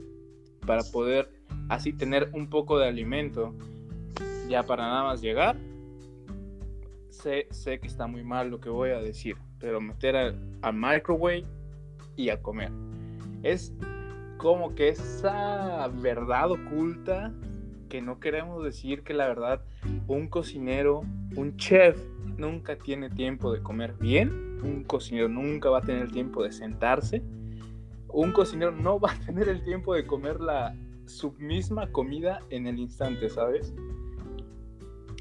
para 0.67 0.83
poder 0.93 1.31
así 1.69 1.93
tener 1.93 2.31
un 2.33 2.51
poco 2.51 2.79
de 2.79 2.89
alimento 2.89 3.55
ya 4.49 4.63
para 4.65 4.85
nada 4.85 5.05
más 5.05 5.21
llegar. 5.21 5.57
Sé, 7.11 7.47
sé 7.51 7.81
que 7.81 7.87
está 7.87 8.07
muy 8.07 8.23
mal 8.23 8.51
lo 8.51 8.61
que 8.61 8.69
voy 8.69 8.91
a 8.91 9.01
decir, 9.01 9.37
pero 9.59 9.81
meter 9.81 10.37
al 10.61 10.75
microwave 10.75 11.47
y 12.15 12.29
a 12.29 12.43
comer. 12.43 12.71
Es 13.43 13.73
como 14.37 14.75
que 14.75 14.91
esa 14.91 15.89
verdad 15.89 16.51
oculta 16.51 17.33
que 17.88 18.03
no 18.03 18.20
queremos 18.20 18.62
decir 18.64 19.03
que 19.03 19.14
la 19.14 19.27
verdad 19.29 19.62
un 20.07 20.29
cocinero, 20.29 21.03
un 21.37 21.57
chef, 21.57 21.99
nunca 22.37 22.77
tiene 22.77 23.11
tiempo 23.11 23.53
de 23.53 23.62
comer 23.62 23.94
bien, 23.94 24.59
un 24.62 24.85
cocinero 24.85 25.29
nunca 25.29 25.70
va 25.70 25.79
a 25.79 25.83
tener 25.83 26.11
tiempo 26.11 26.42
de 26.42 26.53
sentarse, 26.53 27.22
un 28.09 28.33
cocinero 28.33 28.72
no 28.72 28.99
va 28.99 29.12
a 29.12 29.18
tener 29.27 29.49
el 29.49 29.62
tiempo 29.62 29.94
de 29.94 30.07
comer 30.07 30.40
la, 30.40 30.75
su 31.07 31.33
misma 31.33 31.90
comida 31.92 32.40
en 32.51 32.66
el 32.66 32.79
instante, 32.79 33.29
¿sabes? 33.29 33.75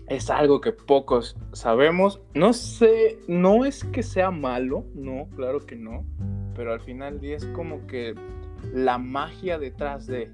Es 0.07 0.29
algo 0.29 0.61
que 0.61 0.71
pocos 0.71 1.35
sabemos. 1.51 2.21
No 2.33 2.53
sé, 2.53 3.19
no 3.27 3.65
es 3.65 3.83
que 3.83 4.03
sea 4.03 4.29
malo, 4.29 4.85
no, 4.93 5.27
claro 5.35 5.65
que 5.65 5.75
no, 5.75 6.05
pero 6.55 6.73
al 6.73 6.81
final 6.81 7.23
es 7.23 7.45
como 7.47 7.87
que 7.87 8.13
la 8.73 8.97
magia 8.97 9.57
detrás 9.57 10.05
de 10.07 10.31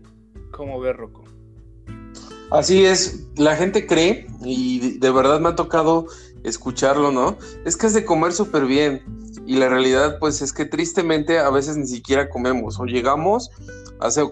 cómo 0.52 0.80
ver 0.80 0.98
Rocco. 0.98 1.21
Así 2.52 2.86
es, 2.86 3.28
la 3.38 3.56
gente 3.56 3.88
cree, 3.88 4.28
y 4.44 4.98
de 5.00 5.12
verdad 5.12 5.40
me 5.40 5.50
ha 5.50 5.56
tocado 5.56 6.08
escucharlo, 6.44 7.12
¿no? 7.12 7.38
Es 7.64 7.78
que 7.78 7.88
es 7.88 7.94
de 7.94 8.04
comer 8.04 8.34
súper 8.34 8.66
bien. 8.66 9.02
Y 9.46 9.56
la 9.56 9.70
realidad, 9.70 10.20
pues, 10.20 10.42
es 10.42 10.52
que 10.52 10.66
tristemente 10.66 11.40
a 11.40 11.50
veces 11.50 11.78
ni 11.78 11.88
siquiera 11.88 12.30
comemos. 12.30 12.78
O 12.80 12.86
llegamos, 12.86 13.50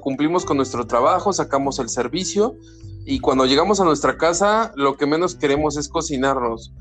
cumplimos 0.01 0.43
con 0.43 0.57
nuestro 0.57 0.85
trabajo, 0.85 1.31
sacamos 1.31 1.79
el 1.79 1.87
servicio, 1.87 2.57
y 3.05 3.21
cuando 3.21 3.45
llegamos 3.45 3.79
a 3.79 3.85
nuestra 3.85 4.17
casa, 4.17 4.73
lo 4.75 4.97
que 4.97 5.05
menos 5.05 5.35
queremos 5.35 5.77
es 5.77 5.87
cocinarnos. 5.87 6.73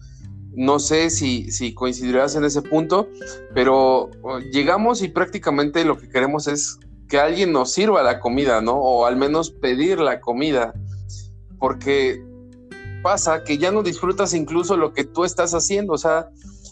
No 0.55 0.81
sé 0.81 1.09
si, 1.09 1.53
si 1.53 1.73
coincidirás 1.73 2.35
en 2.35 2.45
ese 2.45 2.63
punto, 2.63 3.09
pero 3.55 4.11
llegamos 4.53 5.03
y 5.03 5.09
prácticamente 5.09 5.85
lo 5.85 5.99
que 5.99 6.09
queremos 6.09 6.49
es 6.49 6.81
que 7.09 7.21
alguien 7.21 7.53
nos 7.53 7.73
sirva 7.73 8.03
la 8.03 8.19
comida, 8.19 8.61
¿no? 8.61 8.73
O 8.73 9.07
al 9.07 9.17
menos 9.17 9.51
pedir 9.51 10.01
la 10.01 10.21
comida, 10.21 10.75
porque 11.59 12.25
pasa 13.03 13.45
que 13.45 13.59
ya 13.59 13.71
no 13.71 13.83
disfrutas 13.83 14.35
incluso 14.35 14.77
lo 14.77 14.93
que 14.93 15.05
tú 15.05 15.25
estás 15.25 15.55
haciendo, 15.55 15.93
o 15.95 15.99
sea, 15.99 16.31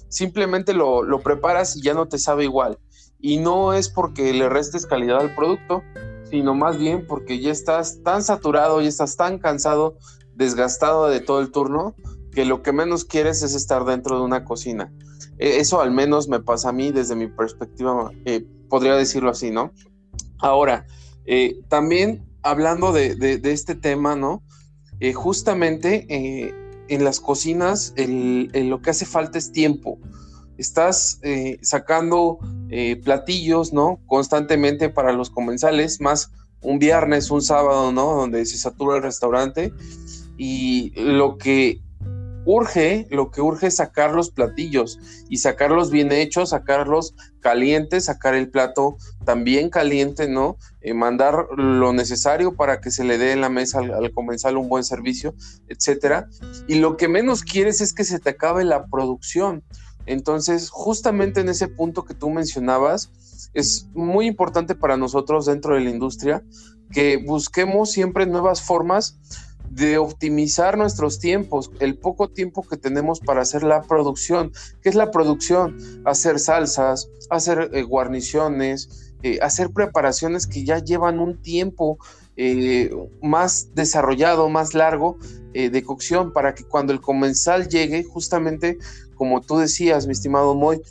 simplemente 0.09 0.75
lo, 0.75 1.20
preparas 1.22 1.77
y 1.77 1.83
ya 1.83 1.94
no 1.94 2.07
te 2.07 2.18
sabe 2.18 2.44
igual. 2.44 2.79
Y 3.18 3.38
no 3.38 3.72
es 3.72 3.88
porque 3.88 4.33
le 4.33 4.49
restes 4.49 4.87
calidad 4.87 5.20
al 5.20 5.35
producto, 5.35 5.83
sino 6.31 6.55
más 6.55 6.79
bien 6.79 7.07
porque 7.07 7.40
ya 7.40 7.51
estás 7.51 8.03
tan 8.03 8.22
saturado, 8.22 8.81
y 8.83 8.87
estás 8.87 9.16
tan 9.16 9.38
cansado, 9.38 9.96
desgastado 10.35 11.09
de 11.09 11.20
todo 11.20 11.40
el 11.40 11.51
turno, 11.51 11.94
que 12.33 12.44
lo 12.44 12.62
que 12.62 12.72
menos 12.72 13.05
quieres 13.05 13.42
es 13.42 13.55
estar 13.55 13.85
dentro 13.85 14.18
de 14.18 14.25
una 14.25 14.44
cocina. 14.44 14.92
E, 15.38 15.59
eso 15.59 15.81
al 15.81 15.90
menos 15.90 16.29
me 16.29 16.40
pasa 16.40 16.70
a 16.70 16.72
mí 16.72 16.92
desde 16.92 17.16
mi 17.16 17.29
perspectiva, 17.29 18.11
eh, 18.25 18.46
podría 18.68 18.94
decirlo 18.94 19.31
así, 19.31 19.51
¿no? 19.51 19.72
Ahora, 20.38 20.87
eh, 21.25 21.61
también 21.68 22.27
hablando 22.42 22.92
de, 22.92 23.40
este 23.44 23.75
tema, 23.75 24.14
¿no? 24.14 24.42
Eh, 25.00 25.12
justamente 25.12 26.06
eh, 26.09 26.54
en 26.88 27.04
las 27.04 27.20
cocinas 27.20 27.94
lo 27.96 28.80
que 28.80 28.90
hace 28.90 29.06
falta 29.06 29.38
es 29.38 29.52
tiempo. 29.52 29.98
Estás 30.56 31.20
sacando 31.61 32.38
platillos, 33.04 33.74
¿no? 33.74 34.00
Constantemente 34.06 34.88
para 34.88 35.12
los 35.12 35.28
comensales, 35.28 36.00
más 36.00 36.30
un 36.62 36.78
viernes, 36.78 37.30
un 37.30 37.42
sábado, 37.42 37.92
¿no? 37.92 38.14
Donde 38.14 38.46
se 38.46 38.56
satura 38.56 38.96
el 38.96 39.02
restaurante. 39.02 39.74
Y 40.38 40.92
lo 40.96 41.38
que 41.38 41.80
urge, 42.46 43.06
lo 43.11 43.30
que 43.30 43.42
urge 43.42 43.66
es 43.66 43.76
sacar 43.76 44.12
los 44.12 44.30
platillos 44.30 44.98
y 45.28 45.38
sacarlos 45.38 45.90
bien 45.90 46.12
hechos, 46.12 46.50
sacarlos 46.50 47.14
calientes, 47.40 48.04
sacar 48.04 48.35
el 48.35 48.48
plato 48.48 48.96
también 49.24 49.68
caliente, 49.68 50.28
¿no? 50.28 50.56
Eh, 50.80 50.94
mandar 50.94 51.48
lo 51.56 51.92
necesario 51.92 52.54
para 52.54 52.80
que 52.80 52.90
se 52.90 53.04
le 53.04 53.18
dé 53.18 53.32
en 53.32 53.40
la 53.40 53.48
mesa 53.48 53.80
al, 53.80 54.12
comenzar 54.12 54.56
un 54.56 54.68
buen 54.68 54.85
servicio, 54.85 55.35
etcétera. 55.68 56.28
Y 56.68 56.76
lo 56.76 56.96
que 56.96 57.09
menos 57.09 57.42
quieres 57.42 57.80
es 57.80 57.92
que 57.92 58.04
se 58.04 58.20
te 58.20 58.30
acabe 58.30 58.64
la 58.64 58.87
producción. 58.87 59.62
Entonces, 60.06 60.70
justamente 60.70 61.40
en 61.40 61.48
ese 61.48 61.66
punto 61.66 62.04
que 62.04 62.14
tú 62.14 62.30
mencionabas, 62.30 63.11
es 63.54 63.88
muy 63.92 64.26
importante 64.26 64.76
para 64.76 64.96
nosotros 64.96 65.46
dentro 65.46 65.74
de 65.74 65.80
la 65.80 65.90
industria 65.90 66.44
que 66.92 67.16
busquemos 67.16 67.90
siempre 67.90 68.26
nuevas 68.26 68.62
formas 68.62 69.18
de 69.70 69.98
optimizar 69.98 70.79
nuestros 70.79 71.18
tiempos, 71.18 71.70
el 71.81 71.96
poco 71.96 72.29
tiempo 72.29 72.62
que 72.62 72.76
tenemos 72.76 73.20
para 73.20 73.42
hacer 73.42 73.62
la 73.62 73.83
producción. 73.83 74.52
¿Qué 74.83 74.88
es 74.88 74.94
la 74.94 75.11
producción? 75.11 75.76
Hacer 76.05 76.38
salsas, 76.38 77.09
hacer 77.31 77.70
eh, 77.72 77.83
guarniciones, 77.83 79.12
eh, 79.22 79.38
hacer 79.42 79.70
preparaciones 79.70 80.46
que 80.46 80.64
ya 80.64 80.79
llevan 80.79 81.18
un 81.18 81.40
tiempo 81.40 81.98
eh, 82.37 82.90
más 83.22 83.74
desarrollado, 83.74 84.48
más 84.48 84.74
largo 84.74 85.18
de 85.55 85.83
cocción, 85.85 86.35
para 86.35 86.55
que 86.55 86.64
cuando 86.64 86.92
el 86.92 87.00
comensal 87.00 87.66
llegue, 87.66 88.05
justamente 88.05 88.76
como 89.14 89.40
tú 89.40 89.57
decías, 89.57 90.07
mi 90.07 90.12
estimado 90.12 90.55
Moy, 90.55 90.83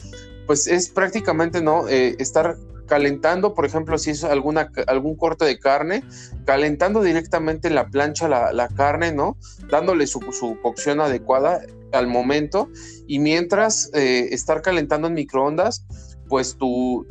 pues 0.47 0.65
es 0.65 0.89
prácticamente, 0.89 1.61
¿no? 1.61 1.88
estar 1.88 2.57
calentando, 2.88 3.54
por 3.54 3.65
ejemplo, 3.65 3.98
si 3.98 4.12
es 4.12 4.24
alguna, 4.24 4.71
algún 4.88 5.15
corte 5.15 5.45
de 5.45 5.60
carne, 5.60 6.04
calentando 6.45 7.02
directamente 7.02 7.67
en 7.67 7.76
la 7.76 7.88
plancha 7.88 8.28
la, 8.28 8.67
carne, 8.69 9.12
¿no? 9.12 9.38
Dándole 9.69 10.08
su, 10.08 10.19
cocción 10.62 11.02
adecuada 11.02 11.62
al 11.91 12.08
momento 12.08 12.69
y 13.08 13.19
mientras 13.19 13.89
eh, 13.93 14.30
estar 14.32 14.62
calentando 14.62 15.08
en 15.08 15.13
microondas, 15.13 15.86
pues 16.28 16.58
tu, 16.58 17.06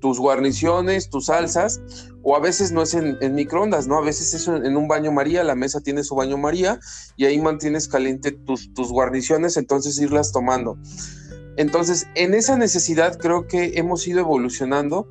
tus 0.00 0.18
guarniciones, 0.18 1.08
tus 1.08 1.26
salsas, 1.26 1.80
o 2.22 2.36
a 2.36 2.40
veces 2.40 2.72
no 2.72 2.82
es 2.82 2.94
en, 2.94 3.34
microondas, 3.34 3.86
¿no? 3.86 3.98
A 3.98 4.02
veces 4.02 4.34
es 4.34 4.48
en 4.48 4.76
un 4.76 4.88
baño 4.88 5.12
María, 5.12 5.44
la 5.44 5.54
mesa 5.54 5.80
tiene 5.80 6.04
su 6.04 6.14
baño 6.14 6.38
María 6.38 6.78
y 7.16 7.26
ahí 7.26 7.40
mantienes 7.40 7.88
caliente 7.88 8.32
tus, 8.32 8.72
tus 8.74 8.90
guarniciones, 8.90 9.56
entonces 9.56 9.98
irlas 9.98 10.32
tomando. 10.32 10.78
Entonces, 11.56 12.06
en 12.14 12.34
esa 12.34 12.56
necesidad 12.56 13.18
creo 13.18 13.46
que 13.46 13.72
hemos 13.76 14.06
ido 14.06 14.20
evolucionando 14.20 15.08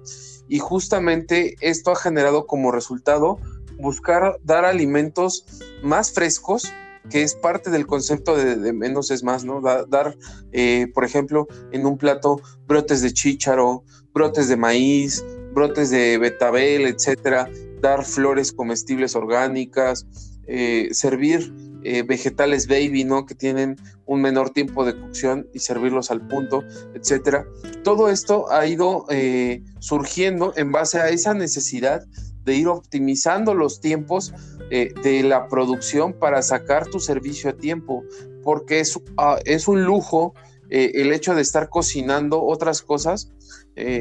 y 0.48 0.60
justamente 0.60 1.56
esto 1.62 1.92
ha 1.92 1.96
generado 1.96 2.46
como 2.46 2.72
resultado 2.72 3.40
buscar 3.80 4.40
dar 4.44 4.66
alimentos 4.66 5.46
más 5.84 6.12
frescos, 6.12 6.72
que 7.10 7.24
es 7.24 7.36
parte 7.36 7.70
del 7.70 7.86
concepto 7.86 8.36
de, 8.36 8.74
menos 8.74 9.12
es 9.12 9.24
más, 9.24 9.44
¿no? 9.44 9.62
dar, 9.62 10.18
eh, 10.52 10.88
por 10.94 11.04
ejemplo, 11.04 11.48
en 11.72 11.86
un 11.86 11.98
plato 11.98 12.42
brotes 12.66 13.02
de 13.02 13.12
chícharo, 13.12 13.84
brotes 14.14 14.48
de 14.48 14.58
maíz, 14.58 15.24
brotes 15.54 15.90
de 15.90 16.18
betabel, 16.18 16.88
etcétera, 16.88 17.50
dar 17.82 18.06
flores 18.06 18.52
comestibles 18.54 19.16
orgánicas, 19.16 20.06
eh, 20.48 20.90
servir 20.92 21.54
eh, 21.84 22.04
vegetales 22.04 22.68
baby, 22.68 23.04
¿no? 23.04 23.26
Que 23.26 23.36
tienen 23.36 23.76
un 24.06 24.22
menor 24.22 24.52
tiempo 24.52 24.86
de 24.86 25.00
cocción 25.00 25.48
y 25.54 25.60
servirlos 25.60 26.12
al 26.12 26.26
punto, 26.28 26.64
etcétera. 26.94 27.46
Todo 27.84 28.10
esto 28.10 28.52
ha 28.52 28.66
ido 28.66 29.06
eh, 29.10 29.64
surgiendo 29.80 30.54
en 30.56 30.72
base 30.72 31.00
a 31.00 31.10
esa 31.10 31.34
necesidad 31.34 32.06
de 32.46 32.56
ir 32.56 32.68
optimizando 32.68 33.54
los 33.54 33.82
tiempos 33.82 34.34
eh, 34.70 34.94
de 35.04 35.24
la 35.24 35.48
producción 35.48 36.14
para 36.14 36.42
sacar 36.42 36.88
tu 36.88 37.00
servicio 37.00 37.50
a 37.50 37.54
tiempo, 37.54 38.04
porque 38.44 38.80
es, 38.80 39.00
ah, 39.18 39.40
es 39.46 39.68
un 39.68 39.84
lujo 39.84 40.34
el 40.70 41.14
hecho 41.14 41.36
de 41.36 41.44
estar 41.44 41.70
cocinando 41.70 42.42
otras 42.42 42.82
cosas 42.82 43.32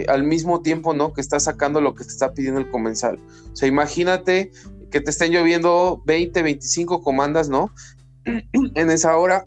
al 0.09 0.23
mismo 0.23 0.63
tiempo, 0.63 0.95
¿no? 0.95 1.13
Que 1.13 1.21
estás 1.21 1.45
sacando 1.45 1.83
lo 1.83 1.95
que 1.95 2.05
te 2.05 2.09
está 2.09 2.33
pidiendo 2.33 2.61
el 2.61 2.71
comensal. 2.71 3.19
O 3.53 3.57
sea, 3.57 3.69
imagínate 3.69 4.53
que 4.93 5.01
te 5.01 5.11
estén 5.11 5.33
lloviendo 5.33 6.03
20, 6.07 6.43
25 6.43 7.03
comandas, 7.03 7.49
¿no? 7.49 7.75
en 8.25 8.91
esa 8.91 9.17
hora, 9.17 9.45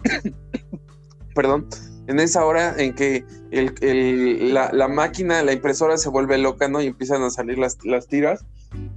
perdón, 1.36 1.70
en 2.08 2.20
esa 2.20 2.46
hora 2.46 2.76
en 2.78 2.94
que 2.94 3.26
la, 3.52 4.88
máquina, 4.88 5.42
la 5.44 5.54
impresora 5.54 5.98
se 5.98 6.10
vuelve 6.10 6.38
loca, 6.38 6.68
¿no? 6.68 6.82
Y 6.82 6.88
empiezan 6.88 7.24
a 7.24 7.30
salir 7.30 7.58
las, 7.58 7.78
tiras. 8.08 8.46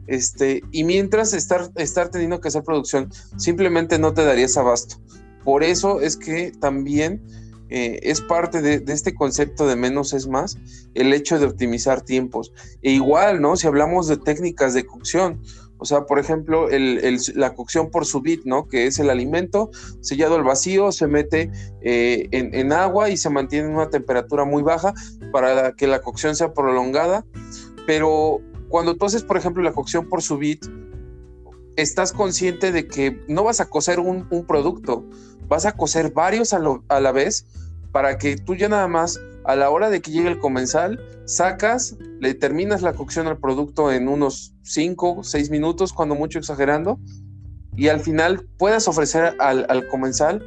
Este, 0.06 0.62
y 0.72 0.84
mientras 0.84 1.32
estar, 1.32 1.70
estar 1.76 2.10
teniendo 2.10 2.40
que 2.40 2.48
hacer 2.48 2.64
producción, 2.64 3.10
simplemente 3.36 3.98
no 3.98 4.12
te 4.12 4.24
darías 4.24 4.56
abasto. 4.56 4.96
Por 5.44 5.62
eso 5.62 6.00
es 6.00 6.16
que 6.16 6.50
también 6.50 7.22
eh, 7.70 8.00
es 8.02 8.20
parte 8.20 8.60
de, 8.60 8.80
de, 8.80 8.92
este 8.92 9.14
concepto 9.14 9.66
de 9.66 9.76
menos 9.76 10.12
es 10.12 10.26
más, 10.26 10.58
el 10.94 11.12
hecho 11.12 11.38
de 11.38 11.46
optimizar 11.46 12.02
tiempos. 12.02 12.52
E 12.82 12.92
igual, 12.92 13.40
¿no? 13.40 13.56
Si 13.56 13.66
hablamos 13.66 14.08
de 14.08 14.16
técnicas 14.16 14.74
de 14.74 14.84
cocción, 14.84 15.40
o 15.78 15.84
sea, 15.84 16.06
por 16.06 16.18
ejemplo, 16.18 16.68
la 17.34 17.54
cocción 17.54 17.90
por 17.90 18.04
subit, 18.04 18.44
¿no? 18.44 18.66
Que 18.66 18.86
es 18.86 18.98
el 18.98 19.10
alimento 19.10 19.70
sellado 20.00 20.34
al 20.34 20.42
vacío, 20.42 20.90
se 20.90 21.06
mete 21.06 21.50
eh, 21.82 22.28
en, 22.32 22.72
agua 22.72 23.10
y 23.10 23.16
se 23.16 23.30
mantiene 23.30 23.68
en 23.68 23.74
una 23.74 23.88
temperatura 23.88 24.44
muy 24.44 24.62
baja 24.62 24.92
para 25.32 25.72
que 25.72 25.86
la 25.86 26.00
cocción 26.00 26.34
sea 26.34 26.52
prolongada. 26.52 27.24
Pero 27.86 28.40
cuando 28.68 28.96
tú 28.96 29.06
haces, 29.06 29.22
por 29.22 29.36
ejemplo, 29.36 29.62
la 29.62 29.72
cocción 29.72 30.08
por 30.08 30.20
subit, 30.20 30.66
estás 31.76 32.12
consciente 32.12 32.72
de 32.72 32.88
que 32.88 33.22
no 33.28 33.44
vas 33.44 33.60
a 33.60 33.70
cocer 33.70 34.00
un, 34.00 34.26
producto, 34.46 35.04
vas 35.46 35.64
a 35.64 35.72
cocer 35.72 36.12
varios 36.12 36.52
a, 36.52 36.60
a 36.88 37.00
la 37.00 37.12
vez 37.12 37.46
para 37.92 38.18
que 38.18 38.36
tú 38.36 38.56
ya 38.56 38.68
nada 38.68 38.88
más 38.88 39.20
a 39.48 39.56
la 39.56 39.70
hora 39.70 39.88
de 39.88 40.02
que 40.02 40.10
llegue 40.10 40.28
el 40.28 40.38
comensal, 40.38 41.00
sacas, 41.24 41.96
le 42.20 42.34
terminas 42.34 42.82
la 42.82 42.92
cocción 42.92 43.28
al 43.28 43.38
producto 43.38 43.90
en 43.90 44.06
unos 44.06 44.52
5, 44.64 45.24
6 45.24 45.48
minutos, 45.48 45.94
cuando 45.94 46.14
mucho 46.14 46.38
exagerando, 46.38 47.00
y 47.74 47.88
al 47.88 48.00
final 48.00 48.46
puedas 48.58 48.88
ofrecer 48.88 49.36
al, 49.38 49.88
comensal 49.88 50.44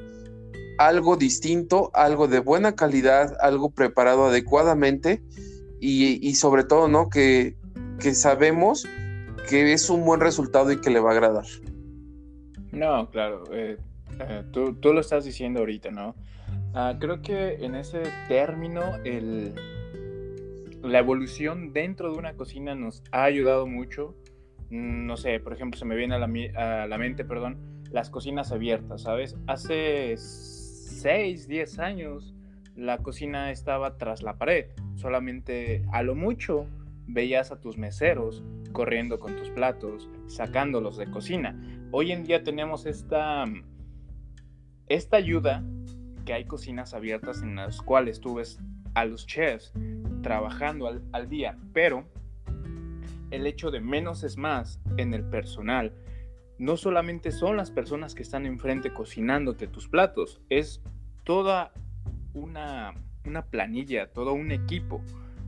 algo 0.78 1.18
distinto, 1.18 1.90
algo 1.96 2.28
de 2.28 2.42
buena 2.42 2.76
calidad, 2.76 3.36
algo 3.42 3.72
preparado 3.72 4.26
adecuadamente 4.26 5.24
y, 5.80 6.36
sobre 6.36 6.64
todo, 6.64 6.88
¿no? 6.88 7.10
Que, 7.10 7.56
sabemos 8.14 8.88
que 9.50 9.74
es 9.74 9.90
un 9.90 10.06
buen 10.06 10.20
resultado 10.20 10.72
y 10.72 10.80
que 10.80 10.92
le 10.92 11.00
va 11.00 11.10
a 11.10 11.14
agradar. 11.14 11.46
No, 12.72 13.10
claro, 13.10 13.46
eh, 13.52 13.78
eh, 14.20 14.44
tú, 14.52 14.76
tú, 14.76 14.94
lo 14.94 15.02
estás 15.02 15.26
diciendo 15.26 15.62
ahorita, 15.62 15.90
¿no? 15.90 16.14
Ah, 16.74 16.96
creo 17.00 17.22
que 17.22 17.66
en 17.66 17.76
ese 17.76 18.04
término 18.30 18.96
el, 19.04 19.54
la 20.82 21.00
evolución 21.00 21.74
dentro 21.74 22.12
de 22.12 22.18
una 22.18 22.34
cocina 22.36 22.76
nos 22.76 23.04
ha 23.12 23.24
ayudado 23.24 23.68
mucho. 23.68 24.16
No 24.70 25.18
sé, 25.18 25.40
por 25.42 25.52
ejemplo, 25.52 25.78
se 25.78 25.86
me 25.86 25.96
viene 25.96 26.16
a 26.16 26.20
la, 26.20 26.30
a 26.56 26.88
la 26.88 26.98
mente, 26.98 27.26
perdón, 27.26 27.84
las 27.92 28.10
cocinas 28.10 28.54
abiertas, 28.54 29.02
¿sabes? 29.02 29.36
Hace 29.48 30.16
6, 30.16 31.48
10 31.48 31.80
años 31.80 32.34
la 32.76 33.00
cocina 33.00 33.52
estaba 33.52 33.98
tras 33.98 34.24
la 34.24 34.38
pared. 34.38 34.68
Solamente 34.96 35.84
a 35.92 36.04
lo 36.04 36.16
mucho 36.16 36.68
veías 37.06 37.52
a 37.52 37.60
tus 37.60 37.78
meseros 37.78 38.44
corriendo 38.72 39.20
con 39.20 39.36
tus 39.36 39.50
platos, 39.50 40.10
sacándolos 40.28 40.96
de 40.96 41.12
cocina. 41.12 41.62
Hoy 41.92 42.14
en 42.14 42.24
día 42.24 42.44
tenemos 42.44 42.86
esta, 42.86 43.44
esta 44.88 45.18
ayuda 45.18 45.66
que 46.24 46.34
hay 46.34 46.46
cocinas 46.46 46.94
abiertas 46.94 47.42
en 47.42 47.56
las 47.56 47.82
cuales 47.82 48.20
tú 48.20 48.36
ves 48.36 48.60
a 48.94 49.06
los 49.06 49.26
chefs 49.26 49.74
trabajando 50.22 50.88
al, 51.12 51.30
día, 51.30 51.58
pero 51.74 52.06
el 53.32 53.48
hecho 53.48 53.72
de 53.72 53.80
menos 53.80 54.24
es 54.24 54.38
más 54.38 54.80
en 54.98 55.14
el 55.14 55.24
personal 55.24 55.94
no 56.62 56.78
solamente 56.78 57.32
son 57.32 57.58
las 57.58 57.72
personas 57.72 58.14
que 58.14 58.22
están 58.22 58.46
enfrente 58.46 58.94
cocinándote 58.94 59.66
tus 59.66 59.88
platos, 59.88 60.42
es 60.50 60.80
toda 61.24 61.72
una, 62.36 62.94
una, 63.26 63.46
planilla, 63.48 64.12
todo 64.12 64.34
un 64.34 64.52
equipo 64.52 65.02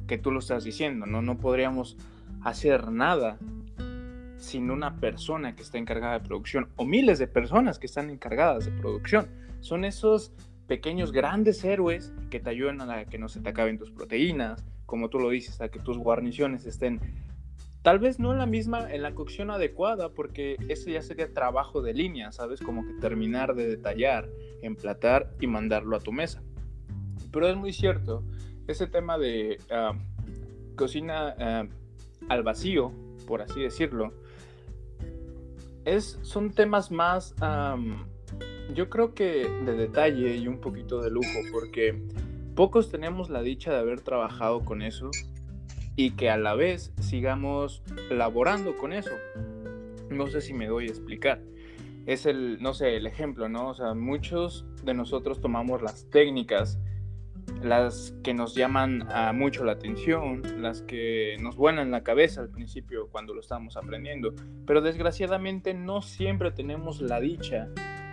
que 0.07 0.17
tú 0.17 0.31
lo 0.31 0.39
estás 0.39 0.63
diciendo, 0.63 1.05
¿no? 1.05 1.21
No 1.21 1.37
podríamos 1.37 1.97
hacer 2.41 2.91
nada 2.91 3.37
sin 4.37 4.71
una 4.71 4.95
persona 4.99 5.55
que 5.55 5.61
está 5.61 5.77
encargada 5.77 6.19
de 6.19 6.25
producción 6.25 6.67
o 6.77 6.83
miles 6.83 7.19
de 7.19 7.27
personas 7.27 7.77
que 7.77 7.85
están 7.85 8.09
encargadas 8.09 8.65
de 8.65 8.71
producción. 8.71 9.27
Son 9.61 9.85
esos 9.85 10.33
pequeños 10.67 11.11
grandes 11.11 11.63
héroes 11.63 12.13
que 12.29 12.39
te 12.39 12.49
ayudan 12.49 12.81
a 12.81 13.05
que 13.05 13.17
no 13.17 13.29
se 13.29 13.41
te 13.41 13.49
acaben 13.49 13.77
tus 13.77 13.91
proteínas, 13.91 14.63
como 14.85 15.09
tú 15.09 15.19
lo 15.19 15.29
dices, 15.29 15.61
a 15.61 15.69
que 15.69 15.79
tus 15.79 15.97
guarniciones 15.97 16.65
estén 16.65 16.99
tal 17.83 17.99
vez 17.99 18.17
no 18.17 18.31
en 18.31 18.39
la 18.39 18.45
misma, 18.45 18.91
en 18.91 19.03
la 19.03 19.13
cocción 19.13 19.51
adecuada, 19.51 20.09
porque 20.09 20.55
eso 20.69 20.89
ya 20.89 21.01
sería 21.01 21.31
trabajo 21.33 21.81
de 21.81 21.93
línea, 21.93 22.31
¿sabes? 22.31 22.61
Como 22.61 22.85
que 22.87 22.93
terminar 22.93 23.55
de 23.55 23.67
detallar, 23.67 24.29
emplatar 24.61 25.29
y 25.39 25.47
mandarlo 25.47 25.97
a 25.97 25.99
tu 25.99 26.13
mesa. 26.13 26.41
Pero 27.31 27.47
es 27.49 27.57
muy 27.57 27.73
cierto, 27.73 28.23
ese 28.67 28.87
tema 28.87 29.17
de 29.17 29.59
ah, 29.69 29.93
cocina 30.77 31.35
ah, 31.37 31.65
al 32.29 32.43
vacío, 32.43 32.93
por 33.27 33.41
así 33.41 33.61
decirlo, 33.61 34.13
es, 35.83 36.17
son 36.21 36.51
temas 36.51 36.89
más 36.89 37.35
yo 38.73 38.89
creo 38.89 39.13
que 39.13 39.47
de 39.65 39.73
detalle 39.73 40.35
y 40.37 40.47
un 40.47 40.59
poquito 40.59 41.01
de 41.01 41.11
lujo, 41.11 41.39
porque 41.51 42.01
pocos 42.55 42.89
tenemos 42.89 43.29
la 43.29 43.41
dicha 43.41 43.71
de 43.71 43.79
haber 43.79 44.01
trabajado 44.01 44.63
con 44.63 44.81
eso 44.81 45.09
y 45.95 46.11
que 46.11 46.29
a 46.29 46.37
la 46.37 46.55
vez 46.55 46.93
sigamos 46.99 47.83
laborando 48.09 48.77
con 48.77 48.93
eso. 48.93 49.11
No 50.09 50.27
sé 50.27 50.41
si 50.41 50.53
me 50.53 50.67
doy 50.67 50.85
a 50.85 50.89
explicar. 50.89 51.41
Es 52.05 52.25
el, 52.25 52.61
no 52.61 52.73
sé, 52.73 52.97
el 52.97 53.07
ejemplo, 53.07 53.47
¿no? 53.47 53.69
O 53.69 53.73
sea, 53.73 53.93
muchos 53.93 54.65
de 54.83 54.93
nosotros 54.93 55.39
tomamos 55.39 55.81
las 55.81 56.09
técnicas, 56.09 56.79
las 57.61 58.13
que 58.23 58.33
nos 58.33 58.55
llaman 58.55 59.09
a 59.11 59.31
mucho 59.33 59.63
la 59.63 59.73
atención, 59.73 60.41
las 60.61 60.81
que 60.81 61.37
nos 61.39 61.55
vuelan 61.55 61.91
la 61.91 62.03
cabeza 62.03 62.41
al 62.41 62.49
principio 62.49 63.07
cuando 63.09 63.33
lo 63.33 63.39
estamos 63.39 63.77
aprendiendo, 63.77 64.33
pero 64.65 64.81
desgraciadamente 64.81 65.73
no 65.73 66.01
siempre 66.01 66.51
tenemos 66.51 67.01
la 67.01 67.19
dicha 67.21 67.69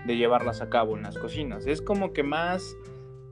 de 0.06 0.16
llevarlas 0.16 0.60
a 0.60 0.70
cabo 0.70 0.96
en 0.96 1.02
las 1.02 1.18
cocinas. 1.18 1.66
Es 1.66 1.82
como 1.82 2.12
que 2.12 2.22
más 2.22 2.76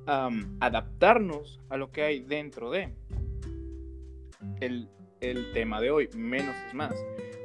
adaptarnos 0.06 1.60
a 1.68 1.76
lo 1.76 1.92
que 1.92 2.02
hay 2.02 2.20
dentro 2.20 2.70
de. 2.70 2.94
El 4.60 4.88
el 5.20 5.52
tema 5.52 5.80
de 5.80 5.90
hoy, 5.90 6.08
menos 6.14 6.54
es 6.66 6.74
más. 6.74 6.94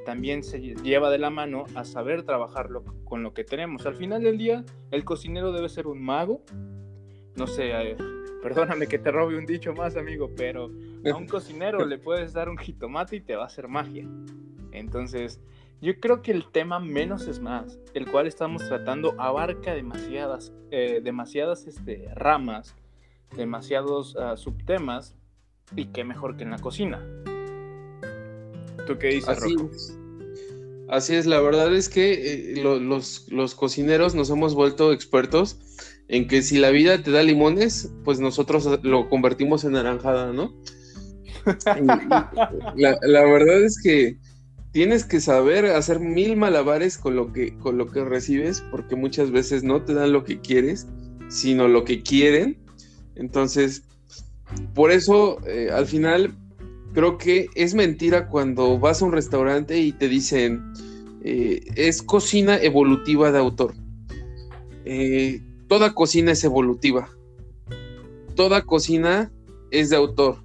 También 0.06 0.44
se 0.44 0.60
lleva 0.60 1.10
de 1.10 1.18
la 1.18 1.30
mano 1.30 1.66
a 1.76 1.86
saber 1.86 2.24
trabajar 2.24 2.70
con 3.04 3.24
lo 3.24 3.34
que 3.34 3.44
tenemos. 3.44 3.86
Al 3.86 3.96
final 3.96 4.24
del 4.24 4.38
día, 4.38 4.64
el 4.92 5.06
cocinero 5.06 5.52
debe 5.52 5.70
ser 5.70 5.88
un 5.88 6.02
mago. 6.04 6.42
No 7.36 7.48
sé, 7.48 7.72
eh, 7.72 7.98
perdóname 8.42 8.88
que 8.88 9.00
te 9.00 9.12
robe 9.12 9.38
un 9.38 9.46
dicho 9.46 9.74
más, 9.74 9.96
amigo, 9.96 10.30
pero 10.36 10.70
a 11.12 11.16
un 11.16 11.28
cocinero 11.30 11.86
le 11.86 11.98
puedes 11.98 12.34
dar 12.34 12.50
un 12.50 12.58
jitomate 12.58 13.16
y 13.18 13.22
te 13.22 13.36
va 13.36 13.44
a 13.44 13.48
hacer 13.48 13.68
magia. 13.68 14.08
Entonces, 14.72 15.42
yo 15.82 16.00
creo 16.00 16.22
que 16.22 16.32
el 16.32 16.46
tema 16.52 16.80
menos 16.80 17.28
es 17.28 17.40
más, 17.40 17.80
el 17.94 18.10
cual 18.10 18.28
estamos 18.28 18.68
tratando, 18.68 19.16
abarca 19.20 19.74
demasiadas, 19.74 20.54
eh, 20.72 21.02
demasiadas 21.04 21.68
este, 21.68 22.10
ramas, 22.16 22.76
demasiados 23.36 24.16
ah, 24.18 24.38
subtemas, 24.38 25.16
y 25.76 25.86
qué 25.88 26.04
mejor 26.04 26.38
que 26.38 26.44
en 26.44 26.52
la 26.52 26.60
cocina. 26.60 27.02
¿Tú 28.86 28.98
qué 28.98 29.08
dices, 29.08 29.30
Así 29.30 29.56
Es. 29.72 29.98
Así 30.90 31.16
es, 31.16 31.26
la 31.26 31.40
verdad 31.40 31.74
es 31.74 31.90
que 31.90 32.12
eh, 32.14 32.62
los, 32.62 33.28
los 33.30 33.56
cocineros 33.56 34.16
nos 34.16 34.30
hemos 34.30 34.54
vuelto 34.54 34.92
expertos 34.92 35.58
en 36.10 36.28
que 36.28 36.42
si 36.42 36.60
la 36.60 36.70
vida 36.70 37.02
te 37.02 37.12
da 37.12 37.24
limones, 37.24 37.92
pues 38.04 38.20
nosotros 38.20 38.80
lo 38.84 39.10
convertimos 39.10 39.64
en 39.64 39.72
naranjada, 39.72 40.34
¿no? 40.34 40.54
la, 42.76 43.00
la, 43.02 43.24
verdad 43.24 43.64
es 43.64 43.82
que 43.82 44.18
tienes 44.74 45.06
que 45.06 45.22
saber 45.22 45.68
hacer 45.68 46.00
mil 46.00 46.36
malabares 46.36 46.98
con 46.98 47.16
lo 47.16 47.32
que, 47.32 47.56
con 47.60 47.78
lo 47.78 47.88
que 47.88 48.04
recibes, 48.04 48.62
porque 48.72 48.96
muchas 48.96 49.32
veces 49.32 49.64
no 49.64 49.84
te 49.84 49.94
dan 49.94 50.12
lo 50.12 50.24
que 50.26 50.42
quieres, 50.42 50.88
sino 51.30 51.68
lo 51.68 51.86
que 51.86 52.02
quieren. 52.02 52.58
Entonces, 53.16 53.84
por 54.74 54.92
eso, 54.92 55.38
eh, 55.48 55.70
al 55.72 55.86
final, 55.86 56.36
creo 56.94 57.20
que 57.20 57.48
es 57.54 57.76
mentira 57.76 58.28
cuando 58.28 58.80
vas 58.80 59.02
a 59.02 59.06
un 59.06 59.12
restaurante 59.12 59.78
y 59.78 59.92
te 59.92 60.10
dicen, 60.10 60.74
eh, 61.24 61.62
es 61.76 62.02
cocina 62.02 62.58
evolutiva 62.58 63.32
de 63.32 63.38
autor. 63.38 63.76
Eh, 64.86 65.40
toda 65.68 65.94
cocina 65.94 66.32
es 66.32 66.44
evolutiva. 66.44 67.10
Toda 68.36 68.64
cocina 68.64 69.32
es 69.70 69.92
de 69.92 69.98
autor 69.98 70.44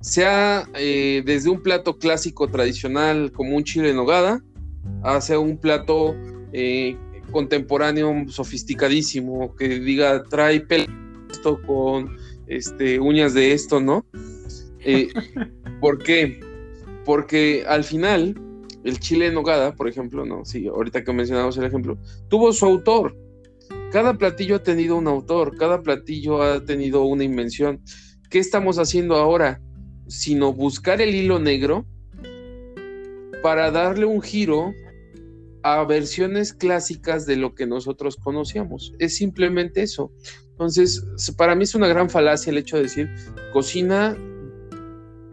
sea 0.00 0.68
eh, 0.74 1.22
desde 1.24 1.50
un 1.50 1.62
plato 1.62 1.98
clásico 1.98 2.48
tradicional 2.48 3.32
como 3.32 3.56
un 3.56 3.64
chile 3.64 3.90
en 3.90 3.96
nogada, 3.96 4.42
hacia 5.04 5.38
un 5.38 5.58
plato 5.58 6.14
eh, 6.52 6.96
contemporáneo 7.30 8.12
sofisticadísimo 8.28 9.54
que 9.54 9.80
diga 9.80 10.22
trae 10.24 10.60
pelo 10.60 10.86
esto 11.30 11.60
con 11.62 12.16
este, 12.46 12.98
uñas 12.98 13.34
de 13.34 13.52
esto, 13.52 13.80
¿no? 13.80 14.04
Eh, 14.80 15.08
¿Por 15.80 16.02
qué? 16.02 16.40
Porque 17.04 17.64
al 17.66 17.84
final 17.84 18.34
el 18.84 18.98
chile 18.98 19.26
en 19.26 19.34
nogada, 19.34 19.74
por 19.74 19.88
ejemplo, 19.88 20.24
no, 20.24 20.44
sí, 20.44 20.66
ahorita 20.66 21.04
que 21.04 21.12
mencionamos 21.12 21.56
el 21.58 21.64
ejemplo, 21.64 21.98
tuvo 22.28 22.52
su 22.52 22.66
autor. 22.66 23.16
Cada 23.92 24.14
platillo 24.14 24.56
ha 24.56 24.62
tenido 24.62 24.96
un 24.96 25.06
autor, 25.08 25.56
cada 25.56 25.82
platillo 25.82 26.42
ha 26.42 26.64
tenido 26.64 27.04
una 27.04 27.24
invención. 27.24 27.80
¿Qué 28.30 28.38
estamos 28.38 28.78
haciendo 28.78 29.16
ahora? 29.16 29.60
Sino 30.10 30.52
buscar 30.52 31.00
el 31.00 31.14
hilo 31.14 31.38
negro 31.38 31.86
para 33.42 33.70
darle 33.70 34.04
un 34.04 34.20
giro 34.20 34.74
a 35.62 35.84
versiones 35.84 36.52
clásicas 36.52 37.26
de 37.26 37.36
lo 37.36 37.54
que 37.54 37.66
nosotros 37.66 38.16
conocíamos. 38.16 38.94
Es 38.98 39.16
simplemente 39.16 39.82
eso. 39.82 40.12
Entonces, 40.50 41.02
para 41.36 41.54
mí 41.54 41.64
es 41.64 41.74
una 41.74 41.88
gran 41.88 42.10
falacia 42.10 42.50
el 42.50 42.58
hecho 42.58 42.76
de 42.76 42.82
decir 42.82 43.08
cocina, 43.52 44.16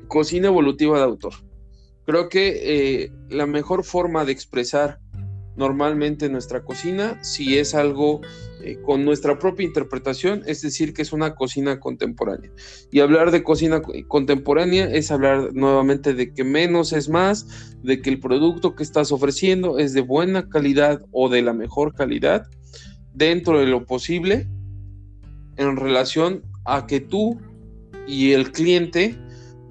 cocina 0.07 0.47
evolutiva 0.47 0.97
de 0.97 1.03
autor. 1.03 1.33
Creo 2.05 2.29
que 2.29 3.03
eh, 3.03 3.11
la 3.29 3.45
mejor 3.45 3.83
forma 3.83 4.23
de 4.23 4.31
expresar 4.31 4.99
normalmente 5.58 6.30
nuestra 6.30 6.63
cocina, 6.63 7.22
si 7.24 7.58
es 7.58 7.74
algo 7.74 8.22
eh, 8.63 8.78
con 8.86 9.04
nuestra 9.04 9.39
propia 9.39 9.65
interpretación, 9.65 10.43
es 10.46 10.62
decir, 10.62 10.93
que 10.93 11.02
es 11.02 11.12
una 11.12 11.36
cocina 11.36 11.80
contemporánea. 11.80 12.52
Y 12.91 13.00
hablar 13.00 13.32
de 13.32 13.43
cocina 13.43 13.82
contemporánea 14.08 14.86
es 14.86 15.12
hablar 15.12 15.54
nuevamente 15.54 16.13
de 16.13 16.34
que 16.34 16.43
menos 16.43 16.93
es 16.93 17.10
más, 17.10 17.76
de 17.84 18.02
que 18.02 18.10
el 18.12 18.20
producto 18.20 18.76
que 18.76 18.84
estás 18.84 19.12
ofreciendo 19.12 19.80
es 19.80 19.93
de 19.93 20.02
buena 20.02 20.48
calidad 20.48 21.02
o 21.12 21.28
de 21.28 21.41
la 21.41 21.54
mejor 21.54 21.93
calidad, 21.96 22.46
dentro 23.13 23.60
de 23.60 23.65
lo 23.65 23.86
posible, 23.86 24.48
en 25.58 25.76
relación 25.76 26.43
a 26.65 26.86
que 26.86 27.00
tú 27.00 27.39
y 28.08 28.34
el 28.34 28.52
cliente 28.52 29.17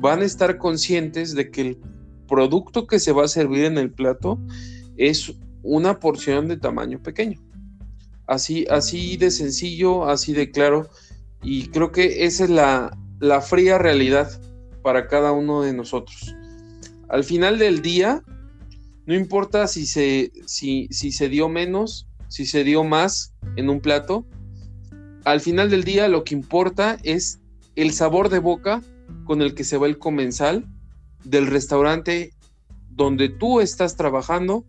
van 0.00 0.20
a 0.20 0.24
estar 0.24 0.58
conscientes 0.58 1.34
de 1.34 1.50
que 1.50 1.60
el 1.60 1.78
producto 2.26 2.86
que 2.88 2.98
se 2.98 3.12
va 3.12 3.24
a 3.24 3.28
servir 3.28 3.64
en 3.64 3.78
el 3.78 3.92
plato 3.92 4.40
es 4.96 5.32
una 5.66 5.98
porción 5.98 6.48
de 6.48 6.56
tamaño 6.56 7.02
pequeño. 7.02 7.40
Así, 8.26 8.66
así 8.70 9.16
de 9.16 9.30
sencillo, 9.30 10.08
así 10.08 10.32
de 10.32 10.50
claro. 10.50 10.88
Y 11.42 11.68
creo 11.68 11.92
que 11.92 12.24
esa 12.24 12.44
es 12.44 12.50
la, 12.50 12.96
la 13.20 13.40
fría 13.40 13.78
realidad 13.78 14.30
para 14.82 15.08
cada 15.08 15.32
uno 15.32 15.62
de 15.62 15.72
nosotros. 15.72 16.34
Al 17.08 17.24
final 17.24 17.58
del 17.58 17.82
día, 17.82 18.22
no 19.06 19.14
importa 19.14 19.66
si 19.68 19.86
se, 19.86 20.32
si, 20.46 20.88
si 20.90 21.12
se 21.12 21.28
dio 21.28 21.48
menos, 21.48 22.06
si 22.28 22.46
se 22.46 22.64
dio 22.64 22.84
más 22.84 23.34
en 23.56 23.68
un 23.70 23.80
plato, 23.80 24.26
al 25.24 25.40
final 25.40 25.70
del 25.70 25.84
día 25.84 26.08
lo 26.08 26.24
que 26.24 26.34
importa 26.34 26.98
es 27.02 27.40
el 27.74 27.92
sabor 27.92 28.28
de 28.28 28.38
boca 28.38 28.82
con 29.24 29.42
el 29.42 29.54
que 29.54 29.64
se 29.64 29.76
va 29.76 29.86
el 29.86 29.98
comensal 29.98 30.66
del 31.24 31.46
restaurante 31.46 32.32
donde 32.90 33.28
tú 33.28 33.60
estás 33.60 33.96
trabajando 33.96 34.64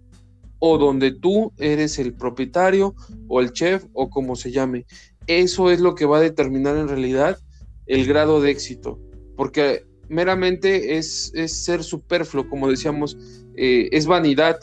o 0.60 0.78
donde 0.78 1.12
tú 1.12 1.54
eres 1.58 2.00
el 2.00 2.14
propietario 2.14 2.96
o 3.28 3.42
el 3.42 3.52
chef 3.52 3.86
o 3.94 4.10
como 4.10 4.36
se 4.36 4.52
llame. 4.52 4.86
Eso 5.28 5.72
es 5.72 5.80
lo 5.80 5.96
que 5.96 6.06
va 6.06 6.18
a 6.18 6.22
determinar 6.22 6.78
en 6.78 6.88
realidad 6.88 7.38
el 7.86 8.06
grado 8.06 8.42
de 8.42 8.52
éxito, 8.52 9.00
porque 9.36 9.86
meramente 10.10 10.98
es, 10.98 11.32
ser 11.48 11.84
superfluo, 11.84 12.50
como 12.50 12.70
decíamos, 12.70 13.18
eh, 13.56 13.90
es 13.92 14.06
vanidad 14.06 14.60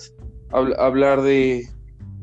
hablar 0.50 1.22
de, 1.22 1.68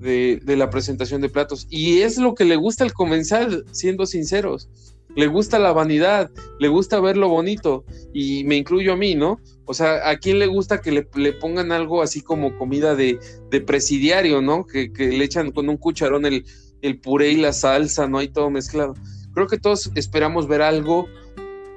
de, 0.02 0.56
la 0.58 0.70
presentación 0.70 1.22
de 1.22 1.30
platos. 1.30 1.68
Y 1.70 2.00
es 2.00 2.18
lo 2.18 2.34
que 2.34 2.46
le 2.46 2.56
gusta 2.56 2.84
al 2.84 2.94
comensal, 2.94 3.66
siendo 3.72 4.06
sinceros. 4.06 4.70
Le 5.16 5.28
gusta 5.28 5.60
la 5.60 5.74
vanidad, 5.74 6.32
le 6.60 6.68
gusta 6.68 7.00
ver 7.00 7.18
lo 7.18 7.28
bonito, 7.28 7.86
y 8.14 8.44
me 8.46 8.56
incluyo 8.56 8.94
a 8.94 8.98
mí, 8.98 9.16
¿no? 9.16 9.40
O 9.66 9.74
sea, 9.74 10.10
¿a 10.10 10.18
quién 10.18 10.40
le 10.40 10.48
gusta 10.48 10.82
que 10.82 10.92
le, 10.92 11.34
pongan 11.34 11.72
algo 11.72 12.02
así 12.02 12.22
como 12.22 12.58
comida 12.58 12.96
de, 12.96 13.20
presidiario, 13.66 14.42
¿no? 14.42 14.66
Que, 14.66 14.90
le 14.98 15.24
echan 15.24 15.52
con 15.52 15.70
un 15.70 15.78
cucharón 15.78 16.26
el, 16.26 16.46
el 16.82 17.00
puré 17.00 17.32
y 17.32 17.38
la 17.38 17.54
salsa, 17.54 18.08
¿no? 18.08 18.20
Hay 18.20 18.30
todo 18.30 18.50
mezclado. 18.50 18.94
Creo 19.34 19.48
que 19.48 19.58
todos 19.58 19.92
esperamos 19.96 20.48
ver 20.48 20.62
algo 20.62 21.08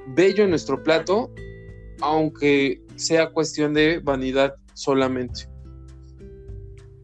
bello 0.09 0.45
en 0.45 0.51
nuestro 0.51 0.83
plato, 0.83 1.31
aunque 2.01 2.83
sea 2.97 3.31
cuestión 3.31 3.75
de 3.75 3.99
vanidad 3.99 4.55
solamente. 4.75 5.49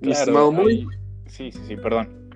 estimado 0.01 0.53
muy. 0.53 0.87
Sí, 1.27 1.53
sí, 1.53 1.61
sí, 1.69 1.77
perdón. 1.77 2.31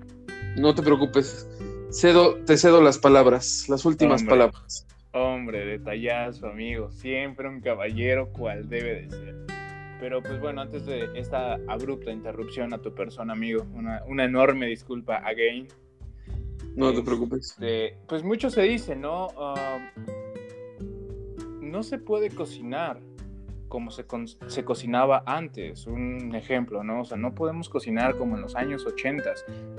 No 0.57 0.73
te 0.73 0.81
preocupes. 0.81 1.47
Cedo, 1.95 2.35
te 2.43 2.57
cedo 2.57 2.81
las 2.81 2.97
palabras, 2.97 3.69
las 3.69 3.85
últimas 3.85 4.21
palabras. 4.21 4.85
Hombre, 5.13 5.65
detallazo, 5.65 6.47
amigo. 6.47 6.91
Siempre 6.91 7.47
un 7.47 7.61
caballero 7.61 8.33
cual 8.33 8.67
debe 8.67 9.03
de 9.03 9.09
ser. 9.09 9.35
Pero 10.01 10.21
pues 10.21 10.41
bueno, 10.41 10.59
antes 10.59 10.85
de 10.85 11.07
esta 11.17 11.53
abrupta 11.69 12.11
interrupción 12.11 12.73
a 12.73 12.79
tu 12.79 12.93
persona, 12.93 13.31
amigo, 13.31 13.65
una, 13.73 14.25
enorme 14.25 14.67
disculpa 14.67 15.19
again. 15.19 15.69
No 16.75 16.93
te 16.93 17.01
preocupes. 17.01 17.51
Este, 17.51 17.97
pues 18.09 18.23
mucho 18.23 18.49
se 18.49 18.63
dice, 18.63 18.97
¿no? 18.97 19.29
Ah, 19.37 19.79
no 21.61 21.81
se 21.81 21.97
puede 21.97 22.29
cocinar 22.29 22.99
como 23.67 23.91
se, 23.91 24.05
se, 24.47 24.63
cocinaba 24.63 25.23
antes, 25.25 25.87
un 25.87 26.33
ejemplo, 26.35 26.83
¿no? 26.83 27.01
O 27.01 27.05
sea, 27.05 27.17
no 27.17 27.35
podemos 27.35 27.69
cocinar 27.69 28.15
como 28.17 28.35
en 28.35 28.41
los 28.41 28.55
años 28.55 28.85
80. 28.85 29.33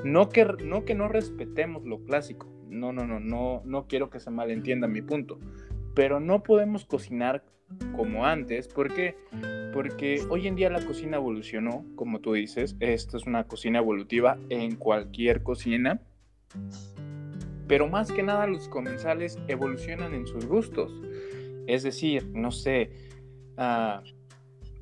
No 0.04 0.28
que, 0.28 0.44
no 0.44 0.84
que 0.84 0.94
no 0.94 1.08
respetemos 1.08 1.84
lo 1.84 2.04
clásico, 2.04 2.46
no, 2.68 2.92
no, 2.92 3.06
no, 3.06 3.20
no, 3.20 3.62
no 3.64 3.86
quiero 3.86 4.10
que 4.10 4.20
se 4.20 4.30
malentienda 4.30 4.88
mi 4.88 5.02
punto, 5.02 5.38
pero 5.94 6.20
no 6.20 6.42
podemos 6.42 6.84
cocinar 6.84 7.44
como 7.96 8.26
antes, 8.26 8.68
¿por 8.68 8.92
qué? 8.94 9.16
Porque 9.72 10.22
hoy 10.30 10.46
en 10.46 10.54
día 10.54 10.70
la 10.70 10.84
cocina 10.84 11.16
evolucionó, 11.16 11.84
como 11.96 12.20
tú 12.20 12.34
dices, 12.34 12.76
esto 12.80 13.16
es 13.16 13.26
una 13.26 13.44
cocina 13.44 13.78
evolutiva 13.78 14.38
en 14.48 14.76
cualquier 14.76 15.42
cocina, 15.42 16.00
pero 17.66 17.88
más 17.88 18.12
que 18.12 18.22
nada 18.22 18.46
los 18.46 18.68
comensales 18.68 19.38
evolucionan 19.48 20.14
en 20.14 20.26
sus 20.26 20.46
gustos. 20.46 20.92
Es 21.66 21.82
decir, 21.82 22.26
no 22.32 22.52
sé, 22.52 22.90
uh, 23.58 24.02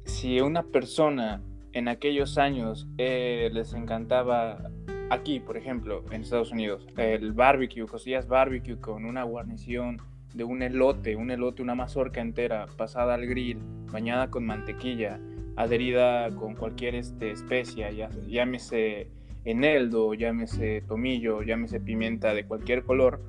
si 0.04 0.40
una 0.40 0.62
persona 0.62 1.42
en 1.72 1.88
aquellos 1.88 2.38
años 2.38 2.86
eh, 2.98 3.50
les 3.52 3.74
encantaba 3.74 4.70
aquí, 5.10 5.40
por 5.40 5.56
ejemplo, 5.56 6.04
en 6.10 6.22
Estados 6.22 6.52
Unidos, 6.52 6.86
el 6.96 7.32
barbecue, 7.32 7.86
cosillas 7.86 8.28
barbecue 8.28 8.78
con 8.78 9.04
una 9.04 9.24
guarnición 9.24 10.00
de 10.34 10.44
un 10.44 10.62
elote, 10.62 11.16
un 11.16 11.30
elote, 11.30 11.62
una 11.62 11.74
mazorca 11.74 12.20
entera 12.20 12.66
pasada 12.76 13.14
al 13.14 13.26
grill, 13.26 13.58
bañada 13.92 14.30
con 14.30 14.44
mantequilla, 14.44 15.20
adherida 15.56 16.34
con 16.34 16.54
cualquier 16.54 16.96
este, 16.96 17.30
especia, 17.30 17.90
ya, 17.90 18.08
llámese 18.26 19.08
eneldo, 19.44 20.14
llámese 20.14 20.82
tomillo, 20.86 21.42
llámese 21.42 21.80
pimienta 21.80 22.34
de 22.34 22.46
cualquier 22.46 22.84
color, 22.84 23.20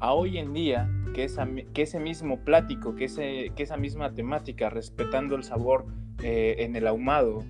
a 0.00 0.12
hoy 0.12 0.38
en 0.38 0.52
día 0.52 0.88
que, 1.14 1.24
ese 1.24 2.00
mismo 2.00 2.44
plático, 2.44 2.94
que 2.94 3.04
esa 3.04 3.76
misma 3.76 4.12
temática, 4.12 4.70
respetando 4.70 5.36
el 5.36 5.44
sabor 5.44 5.86
eh, 6.22 6.56
en 6.58 6.76
el 6.76 6.86
ahumado, 6.86 7.44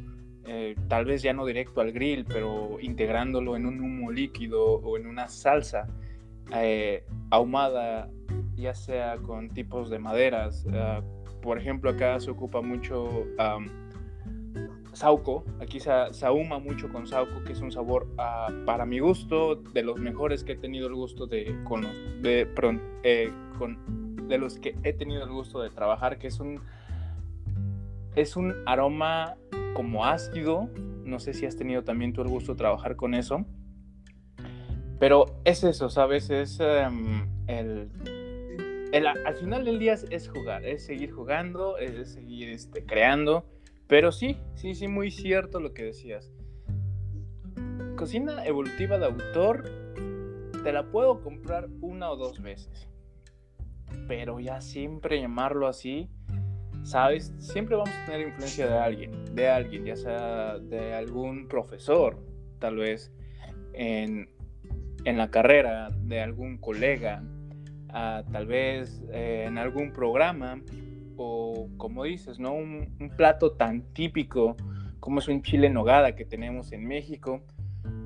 eh, 0.45 0.75
tal 0.89 1.05
vez 1.05 1.23
ya 1.23 1.33
no 1.33 1.47
directo 1.47 1.81
al 1.81 1.93
grill, 1.93 2.25
pero 2.25 2.79
integrándolo 2.81 3.57
en 3.57 3.67
un 3.67 3.81
humo 3.81 4.11
líquido 4.11 4.65
o 4.65 4.97
en 4.97 5.07
una 5.07 5.29
salsa 5.29 5.87
eh, 6.55 7.05
ahumada, 7.31 8.11
ya 8.57 8.75
sea 8.75 9.19
con 9.19 9.51
tipos 9.51 9.89
de 9.89 9.99
maderas. 9.99 10.67
Ah, 10.73 11.01
por 11.41 11.59
ejemplo, 11.59 11.91
acá 11.91 12.19
se 12.21 12.31
ocupa 12.31 12.61
mucho 12.61 13.27
sauco. 14.93 15.45
Aquí 15.61 15.81
se, 15.81 15.91
ahuma 16.25 16.59
mucho 16.59 16.89
con 16.89 17.07
sauco, 17.07 17.43
que 17.45 17.53
es 17.53 17.61
un 17.61 17.73
sabor, 17.73 18.09
ah, 18.19 18.49
para 18.67 18.87
mi 18.87 18.99
gusto, 18.99 19.57
de 19.57 19.83
los 19.83 19.99
mejores 19.99 20.45
que 20.45 20.53
he 20.53 20.57
tenido 20.57 20.89
el 20.89 20.95
gusto 20.95 21.27
de, 21.27 21.57
con, 21.65 21.83
de, 22.23 22.49
con, 23.59 24.29
de 24.29 24.39
los 24.39 24.59
que 24.59 24.77
he 24.83 24.93
tenido 24.93 25.25
el 25.25 25.31
gusto 25.31 25.61
de 25.61 25.71
trabajar, 25.71 26.19
que 26.19 26.29
es 26.29 26.41
un, 26.41 26.61
es 28.17 28.37
un 28.37 28.55
aroma 28.67 29.37
como 29.75 30.05
ácido. 30.05 30.69
No 31.05 31.19
sé 31.19 31.35
si 31.35 31.47
has 31.47 31.57
tenido 31.57 31.83
también 31.83 32.13
tú 32.13 32.23
el 32.23 32.29
gusto 32.29 32.53
de 32.53 32.59
trabajar 32.59 32.97
con 32.97 33.15
eso. 33.15 33.45
Pero 34.99 35.41
es 35.45 35.65
eso, 35.65 35.91
¿sabes? 35.91 36.31
Es 36.31 36.61
em, 36.61 37.27
el, 37.49 37.91
Al 39.27 39.35
final 39.35 39.65
del 39.65 39.81
día 39.81 39.95
es, 39.95 40.29
jugar, 40.29 40.65
es 40.65 40.87
seguir 40.87 41.11
jugando, 41.11 41.77
es 41.77 42.13
seguir 42.13 42.51
este, 42.51 42.85
creando. 42.85 43.45
Pero 43.93 44.11
sí, 44.11 44.39
sí, 44.55 44.75
sí, 44.75 44.89
muy 44.89 45.11
cierto 45.11 45.61
lo 45.61 45.75
que 45.75 45.85
decías. 45.85 46.33
Cocina 47.95 48.43
evolutiva 48.47 48.97
de 48.97 49.05
autor, 49.05 49.71
te 50.65 50.73
la 50.73 50.91
puedo 50.91 51.21
comprar 51.21 51.69
una 51.83 52.11
o 52.11 52.17
dos 52.17 52.41
veces. 52.41 52.89
Pero 54.09 54.41
ya 54.41 54.63
siempre 54.63 55.21
llamarlo 55.21 55.69
así, 55.69 56.09
¿sabes? 56.85 57.35
Siempre 57.37 57.77
vamos 57.77 57.91
a 57.91 58.07
tener 58.07 58.29
influencia 58.29 58.67
de 58.67 58.79
alguien, 58.79 59.35
de 59.35 59.51
alguien, 59.51 59.85
ya 59.85 59.97
sea 59.97 60.59
de 60.59 60.95
algún 60.95 61.47
profesor, 61.47 62.17
tal 62.61 62.77
vez 62.77 63.13
en, 63.75 64.31
la 65.05 65.31
carrera, 65.31 65.91
de 65.91 66.23
algún 66.23 66.57
colega, 66.57 67.23
ah, 67.91 68.25
tal 68.33 68.47
vez 68.47 69.03
eh, 69.13 69.45
en 69.47 69.59
algún 69.59 69.93
programa, 69.93 70.63
o 71.17 71.69
como 71.77 72.05
dices, 72.05 72.39
¿no? 72.39 72.53
Un, 72.53 72.97
un, 73.01 73.11
plato 73.11 73.53
tan 73.53 73.83
típico 73.93 74.57
como 75.01 75.19
es 75.19 75.29
un 75.29 75.43
chile 75.43 75.69
nogada 75.69 76.15
que 76.15 76.25
tenemos 76.25 76.73
en 76.73 76.87
México, 76.87 77.43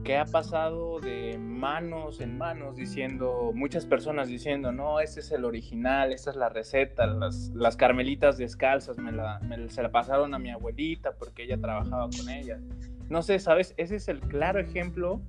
que 0.05 0.17
ha 0.17 0.25
pasado 0.25 1.01
de 1.01 1.37
manos 1.39 2.21
en 2.21 2.39
manos 2.39 2.77
diciendo, 2.77 3.51
muchas 3.55 3.85
personas 3.85 4.29
diciendo, 4.29 4.73
no, 4.73 5.01
ese 5.01 5.21
es 5.21 5.33
el 5.33 5.45
original, 5.45 6.13
esta 6.13 6.31
es 6.31 6.37
la 6.37 6.49
receta, 6.49 7.07
las, 7.07 7.51
las 7.55 7.77
carmelitas 7.77 8.39
descalzas 8.39 8.99
me 8.99 9.13
la, 9.13 9.41
se 9.69 9.83
la 9.83 9.91
pasaron 9.91 10.33
a 10.33 10.39
mi 10.39 10.51
abuelita 10.51 11.13
porque 11.19 11.43
ella 11.43 11.59
trabajaba 11.61 12.09
con 12.17 12.29
ella. 12.31 12.61
No 13.09 13.23
sé, 13.23 13.39
¿sabes? 13.39 13.75
Ese 13.77 13.97
es 13.97 14.09
el 14.09 14.21
claro 14.21 14.61
ejemplo 14.61 15.21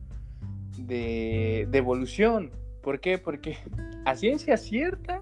de, 0.77 1.67
de 1.69 1.77
evolución. 1.77 2.51
¿Por 2.81 2.99
qué? 2.99 3.17
Porque 3.17 3.57
a 4.05 4.15
ciencia 4.15 4.57
cierta 4.57 5.19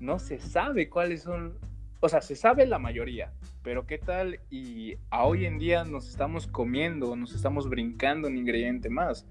no 0.00 0.18
se 0.18 0.38
sabe 0.38 0.88
cuáles 0.88 1.22
son 1.22 1.58
o 2.00 2.08
sea, 2.08 2.20
se 2.20 2.36
sabe 2.36 2.66
la 2.66 2.78
mayoría, 2.78 3.32
pero 3.62 3.86
¿qué 3.86 3.98
tal 3.98 4.38
y 4.50 4.96
a 5.10 5.24
hoy 5.24 5.46
en 5.46 5.58
día 5.58 5.84
nos 5.84 6.08
estamos 6.08 6.46
comiendo, 6.46 7.16
nos 7.16 7.34
estamos 7.34 7.68
brincando 7.68 8.28
un 8.28 8.36
ingrediente 8.36 8.88
más 8.88 9.26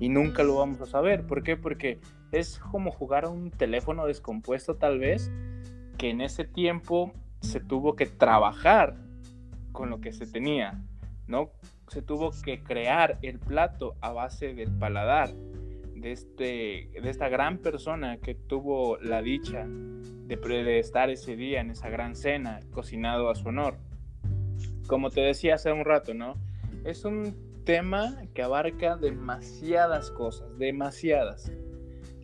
y 0.00 0.08
nunca 0.08 0.42
lo 0.42 0.56
vamos 0.56 0.80
a 0.80 0.86
saber? 0.86 1.26
¿Por 1.26 1.42
qué? 1.42 1.56
Porque 1.56 2.00
es 2.32 2.58
como 2.58 2.90
jugar 2.90 3.24
a 3.24 3.28
un 3.28 3.50
teléfono 3.50 4.06
descompuesto 4.06 4.76
tal 4.76 4.98
vez, 4.98 5.30
que 5.96 6.10
en 6.10 6.20
ese 6.20 6.44
tiempo 6.44 7.12
se 7.40 7.60
tuvo 7.60 7.94
que 7.94 8.06
trabajar 8.06 8.96
con 9.72 9.90
lo 9.90 10.00
que 10.00 10.12
se 10.12 10.26
tenía, 10.26 10.82
¿no? 11.28 11.50
Se 11.88 12.02
tuvo 12.02 12.32
que 12.44 12.62
crear 12.62 13.18
el 13.22 13.38
plato 13.38 13.94
a 14.00 14.12
base 14.12 14.54
del 14.54 14.70
paladar 14.72 15.30
de, 16.00 16.12
este, 16.12 16.90
de 17.00 17.10
esta 17.10 17.28
gran 17.28 17.58
persona 17.58 18.18
que 18.18 18.34
tuvo 18.34 18.98
la 18.98 19.22
dicha 19.22 19.66
de, 19.68 20.78
estar 20.78 21.10
ese 21.10 21.36
día 21.36 21.60
en 21.60 21.70
esa 21.70 21.88
gran 21.88 22.14
cena 22.14 22.60
cocinado 22.70 23.30
a 23.30 23.34
su 23.34 23.48
honor. 23.48 23.78
Como 24.86 25.10
te 25.10 25.20
decía 25.20 25.54
hace 25.54 25.72
un 25.72 25.84
rato, 25.84 26.14
¿no? 26.14 26.34
Es 26.84 27.04
un 27.04 27.34
tema 27.64 28.22
que 28.34 28.42
abarca 28.42 28.96
demasiadas 28.96 30.10
cosas, 30.10 30.56
demasiadas. 30.58 31.52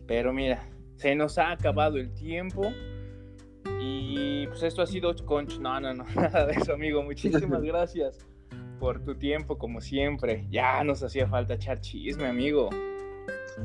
Pero 0.07 0.33
mira, 0.33 0.63
se 0.95 1.15
nos 1.15 1.37
ha 1.37 1.51
acabado 1.51 1.97
el 1.97 2.13
tiempo 2.13 2.71
y 3.79 4.47
pues 4.47 4.63
esto 4.63 4.81
ha 4.81 4.87
sido 4.87 5.13
conch. 5.25 5.59
No, 5.59 5.79
no, 5.79 5.93
no, 5.93 6.05
nada 6.15 6.45
de 6.45 6.53
eso, 6.53 6.73
amigo. 6.73 7.03
Muchísimas 7.03 7.61
gracias 7.63 8.25
por 8.79 9.03
tu 9.03 9.15
tiempo, 9.15 9.57
como 9.57 9.81
siempre. 9.81 10.45
Ya 10.49 10.83
nos 10.83 11.03
hacía 11.03 11.27
falta 11.27 11.55
echar 11.55 11.79
chisme, 11.81 12.27
amigo. 12.27 12.69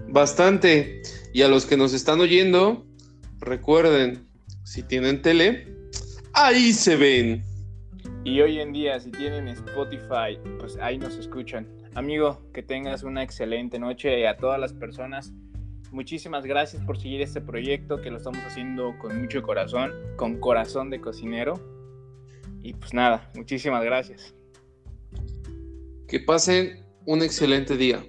Bastante. 0.08 1.02
Y 1.32 1.42
a 1.42 1.48
los 1.48 1.66
que 1.66 1.76
nos 1.76 1.92
están 1.92 2.20
oyendo, 2.20 2.84
recuerden, 3.38 4.26
si 4.64 4.82
tienen 4.82 5.22
tele, 5.22 5.66
ahí 6.32 6.72
se 6.72 6.96
ven. 6.96 7.42
Y 8.24 8.40
hoy 8.40 8.60
en 8.60 8.72
día, 8.72 9.00
si 9.00 9.10
tienen 9.10 9.48
Spotify, 9.48 10.38
pues 10.58 10.76
ahí 10.80 10.98
nos 10.98 11.16
escuchan. 11.16 11.66
Amigo, 11.94 12.40
que 12.52 12.62
tengas 12.62 13.02
una 13.02 13.22
excelente 13.22 13.78
noche 13.78 14.20
y 14.20 14.24
a 14.24 14.36
todas 14.36 14.60
las 14.60 14.72
personas. 14.72 15.32
Muchísimas 15.90 16.44
gracias 16.44 16.84
por 16.84 17.00
seguir 17.00 17.20
este 17.20 17.40
proyecto 17.40 18.00
que 18.00 18.10
lo 18.10 18.18
estamos 18.18 18.40
haciendo 18.44 18.96
con 18.98 19.20
mucho 19.20 19.42
corazón, 19.42 19.92
con 20.16 20.38
corazón 20.38 20.90
de 20.90 21.00
cocinero. 21.00 21.54
Y 22.62 22.74
pues 22.74 22.94
nada, 22.94 23.30
muchísimas 23.34 23.82
gracias. 23.82 24.34
Que 26.06 26.20
pasen 26.20 26.84
un 27.06 27.22
excelente 27.22 27.76
día. 27.76 28.04